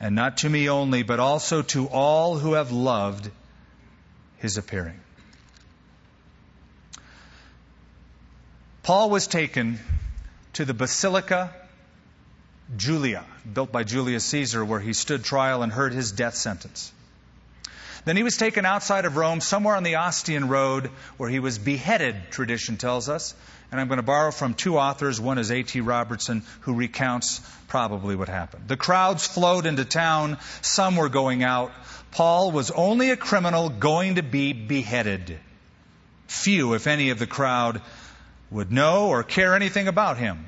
and 0.00 0.14
not 0.14 0.38
to 0.38 0.48
me 0.48 0.68
only, 0.68 1.02
but 1.02 1.20
also 1.20 1.62
to 1.62 1.86
all 1.86 2.38
who 2.38 2.54
have 2.54 2.72
loved 2.72 3.30
his 4.38 4.56
appearing. 4.56 5.00
Paul 8.82 9.10
was 9.10 9.26
taken 9.26 9.78
to 10.54 10.64
the 10.64 10.74
Basilica 10.74 11.52
Julia, 12.76 13.24
built 13.50 13.70
by 13.70 13.84
Julius 13.84 14.24
Caesar, 14.24 14.64
where 14.64 14.80
he 14.80 14.92
stood 14.92 15.22
trial 15.22 15.62
and 15.62 15.72
heard 15.72 15.92
his 15.92 16.12
death 16.12 16.34
sentence. 16.34 16.92
Then 18.04 18.16
he 18.16 18.22
was 18.22 18.36
taken 18.36 18.64
outside 18.64 19.04
of 19.04 19.16
Rome, 19.16 19.40
somewhere 19.40 19.76
on 19.76 19.82
the 19.82 19.96
Ostian 19.96 20.48
Road, 20.48 20.90
where 21.16 21.28
he 21.28 21.40
was 21.40 21.58
beheaded, 21.58 22.30
tradition 22.30 22.76
tells 22.76 23.08
us. 23.08 23.34
And 23.70 23.80
I'm 23.80 23.88
going 23.88 23.98
to 23.98 24.04
borrow 24.04 24.30
from 24.30 24.54
two 24.54 24.78
authors. 24.78 25.20
One 25.20 25.38
is 25.38 25.50
A.T. 25.50 25.80
Robertson, 25.80 26.44
who 26.60 26.74
recounts 26.74 27.40
probably 27.66 28.14
what 28.14 28.28
happened. 28.28 28.68
The 28.68 28.76
crowds 28.76 29.26
flowed 29.26 29.66
into 29.66 29.84
town. 29.84 30.38
Some 30.62 30.94
were 30.94 31.08
going 31.08 31.42
out. 31.42 31.72
Paul 32.12 32.52
was 32.52 32.70
only 32.70 33.10
a 33.10 33.16
criminal 33.16 33.68
going 33.68 34.14
to 34.14 34.22
be 34.22 34.52
beheaded. 34.52 35.38
Few, 36.28 36.74
if 36.74 36.86
any, 36.86 37.10
of 37.10 37.18
the 37.18 37.26
crowd 37.26 37.82
would 38.50 38.70
know 38.70 39.08
or 39.08 39.24
care 39.24 39.54
anything 39.56 39.88
about 39.88 40.16
him. 40.16 40.46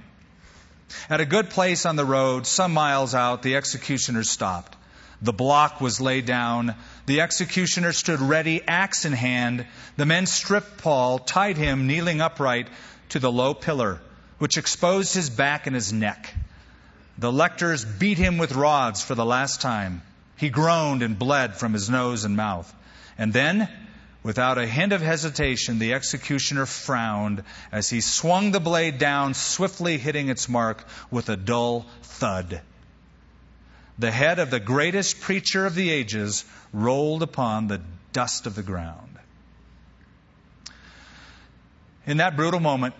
At 1.10 1.20
a 1.20 1.26
good 1.26 1.50
place 1.50 1.86
on 1.86 1.96
the 1.96 2.04
road, 2.04 2.46
some 2.46 2.72
miles 2.72 3.14
out, 3.14 3.42
the 3.42 3.56
executioners 3.56 4.30
stopped. 4.30 4.76
The 5.20 5.32
block 5.32 5.80
was 5.80 6.00
laid 6.00 6.26
down. 6.26 6.74
The 7.06 7.22
executioner 7.22 7.92
stood 7.92 8.20
ready, 8.20 8.62
axe 8.66 9.04
in 9.04 9.12
hand. 9.12 9.66
The 9.96 10.06
men 10.06 10.26
stripped 10.26 10.78
Paul, 10.78 11.18
tied 11.18 11.56
him, 11.56 11.86
kneeling 11.86 12.20
upright, 12.20 12.68
to 13.10 13.18
the 13.18 13.32
low 13.32 13.54
pillar, 13.54 14.00
which 14.38 14.58
exposed 14.58 15.14
his 15.14 15.30
back 15.30 15.66
and 15.66 15.74
his 15.74 15.92
neck. 15.92 16.32
The 17.18 17.32
lictors 17.32 17.84
beat 17.84 18.18
him 18.18 18.38
with 18.38 18.52
rods 18.52 19.02
for 19.02 19.16
the 19.16 19.24
last 19.24 19.60
time. 19.60 20.02
He 20.36 20.50
groaned 20.50 21.02
and 21.02 21.18
bled 21.18 21.56
from 21.56 21.72
his 21.72 21.90
nose 21.90 22.24
and 22.24 22.36
mouth. 22.36 22.72
And 23.16 23.32
then, 23.32 23.68
without 24.28 24.58
a 24.58 24.66
hint 24.66 24.92
of 24.92 25.00
hesitation, 25.00 25.78
the 25.78 25.94
executioner 25.94 26.66
frowned 26.66 27.42
as 27.72 27.88
he 27.88 28.02
swung 28.02 28.50
the 28.50 28.60
blade 28.60 28.98
down, 28.98 29.32
swiftly 29.32 29.96
hitting 29.96 30.28
its 30.28 30.50
mark 30.50 30.84
with 31.10 31.30
a 31.30 31.36
dull 31.36 31.86
thud 32.02 32.60
the 33.98 34.10
head 34.10 34.38
of 34.38 34.50
the 34.50 34.60
greatest 34.60 35.20
preacher 35.20 35.66
of 35.66 35.74
the 35.74 35.90
ages 35.90 36.44
rolled 36.72 37.22
upon 37.22 37.66
the 37.66 37.80
dust 38.12 38.46
of 38.46 38.54
the 38.54 38.62
ground. 38.62 39.18
In 42.06 42.18
that 42.18 42.36
brutal 42.36 42.60
moment, 42.60 42.94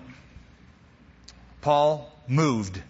Paul 1.61 2.11
moved 2.27 2.83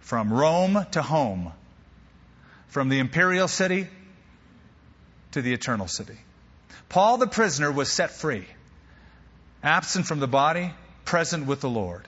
from 0.00 0.32
Rome 0.32 0.86
to 0.92 1.02
home, 1.02 1.52
from 2.68 2.88
the 2.88 2.98
imperial 2.98 3.48
city 3.48 3.86
to 5.32 5.42
the 5.42 5.52
eternal 5.52 5.88
city. 5.88 6.18
Paul 6.88 7.18
the 7.18 7.26
prisoner 7.26 7.70
was 7.70 7.90
set 7.90 8.10
free. 8.12 8.46
absent 9.62 10.06
from 10.06 10.20
the 10.20 10.28
body, 10.28 10.72
present 11.04 11.46
with 11.46 11.60
the 11.60 11.68
Lord. 11.68 12.06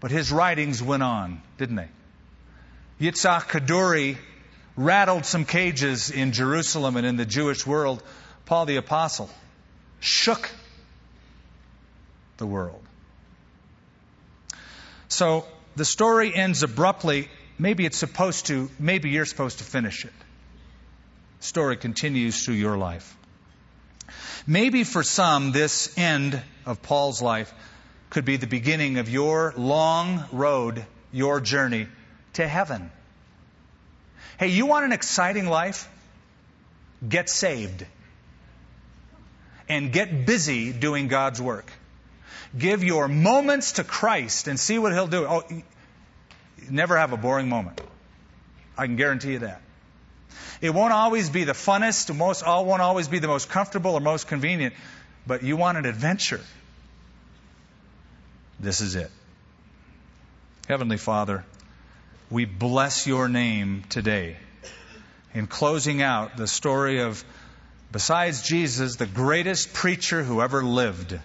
But 0.00 0.10
his 0.10 0.32
writings 0.32 0.82
went 0.82 1.02
on, 1.02 1.42
didn't 1.58 1.76
they? 1.76 1.88
Yitzhak 3.00 3.48
Kaduri 3.48 4.16
rattled 4.76 5.26
some 5.26 5.44
cages 5.44 6.10
in 6.10 6.32
Jerusalem 6.32 6.96
and 6.96 7.06
in 7.06 7.16
the 7.16 7.26
Jewish 7.26 7.66
world. 7.66 8.02
Paul 8.46 8.66
the 8.66 8.76
Apostle 8.76 9.30
shook 10.00 10.50
the 12.38 12.46
world. 12.46 12.82
So 15.08 15.46
the 15.76 15.84
story 15.84 16.34
ends 16.34 16.62
abruptly. 16.62 17.28
Maybe 17.58 17.84
it's 17.84 17.98
supposed 17.98 18.46
to, 18.46 18.70
maybe 18.78 19.10
you're 19.10 19.26
supposed 19.26 19.58
to 19.58 19.64
finish 19.64 20.04
it. 20.04 20.12
The 21.40 21.46
story 21.46 21.76
continues 21.76 22.44
through 22.44 22.54
your 22.54 22.78
life. 22.78 23.16
Maybe 24.46 24.84
for 24.84 25.02
some, 25.02 25.52
this 25.52 25.96
end 25.96 26.40
of 26.66 26.82
Paul's 26.82 27.22
life 27.22 27.52
could 28.10 28.24
be 28.24 28.36
the 28.36 28.46
beginning 28.46 28.98
of 28.98 29.08
your 29.08 29.54
long 29.56 30.24
road, 30.32 30.84
your 31.12 31.40
journey 31.40 31.86
to 32.34 32.46
heaven. 32.46 32.90
Hey, 34.38 34.48
you 34.48 34.66
want 34.66 34.84
an 34.84 34.92
exciting 34.92 35.46
life? 35.46 35.88
Get 37.08 37.28
saved. 37.28 37.86
And 39.68 39.92
get 39.92 40.26
busy 40.26 40.72
doing 40.72 41.08
God's 41.08 41.40
work. 41.40 41.70
Give 42.58 42.84
your 42.84 43.08
moments 43.08 43.72
to 43.72 43.84
Christ 43.84 44.48
and 44.48 44.58
see 44.60 44.78
what 44.78 44.92
He'll 44.92 45.06
do. 45.06 45.24
Oh, 45.26 45.42
never 46.70 46.96
have 46.96 47.12
a 47.12 47.16
boring 47.16 47.48
moment. 47.48 47.80
I 48.76 48.86
can 48.86 48.96
guarantee 48.96 49.32
you 49.32 49.38
that. 49.40 49.62
It 50.62 50.72
won't 50.72 50.92
always 50.92 51.28
be 51.28 51.42
the 51.42 51.54
funnest, 51.54 52.14
most, 52.16 52.44
all 52.44 52.64
won't 52.64 52.80
always 52.80 53.08
be 53.08 53.18
the 53.18 53.26
most 53.26 53.48
comfortable 53.48 53.94
or 53.94 54.00
most 54.00 54.28
convenient, 54.28 54.74
but 55.26 55.42
you 55.42 55.56
want 55.56 55.76
an 55.76 55.86
adventure. 55.86 56.40
This 58.60 58.80
is 58.80 58.94
it. 58.94 59.10
Heavenly 60.68 60.98
Father, 60.98 61.44
we 62.30 62.44
bless 62.44 63.08
your 63.08 63.28
name 63.28 63.82
today. 63.88 64.36
In 65.34 65.48
closing 65.48 66.00
out 66.00 66.36
the 66.36 66.46
story 66.46 67.00
of, 67.02 67.24
besides 67.90 68.42
Jesus, 68.42 68.94
the 68.94 69.06
greatest 69.06 69.74
preacher 69.74 70.22
who 70.22 70.42
ever 70.42 70.62
lived, 70.62 71.18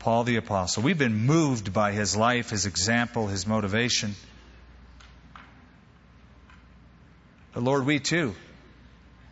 Paul 0.00 0.24
the 0.24 0.36
Apostle. 0.36 0.82
We've 0.82 0.98
been 0.98 1.24
moved 1.24 1.72
by 1.72 1.92
his 1.92 2.14
life, 2.14 2.50
his 2.50 2.66
example, 2.66 3.26
his 3.26 3.46
motivation. 3.46 4.14
But 7.54 7.62
Lord, 7.62 7.86
we 7.86 8.00
too 8.00 8.34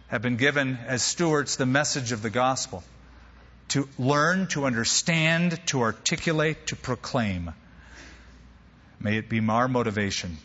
have 0.06 0.22
been 0.22 0.36
given 0.36 0.78
as 0.86 1.02
stewards 1.02 1.56
the 1.56 1.66
message 1.66 2.12
of 2.12 2.22
the 2.22 2.30
gospel 2.30 2.84
to 3.68 3.88
learn, 3.98 4.46
to 4.48 4.66
understand, 4.66 5.58
to 5.66 5.80
articulate, 5.80 6.68
to 6.68 6.76
proclaim. 6.76 7.52
May 9.00 9.16
it 9.16 9.28
be 9.28 9.44
our 9.48 9.66
motivation. 9.66 10.38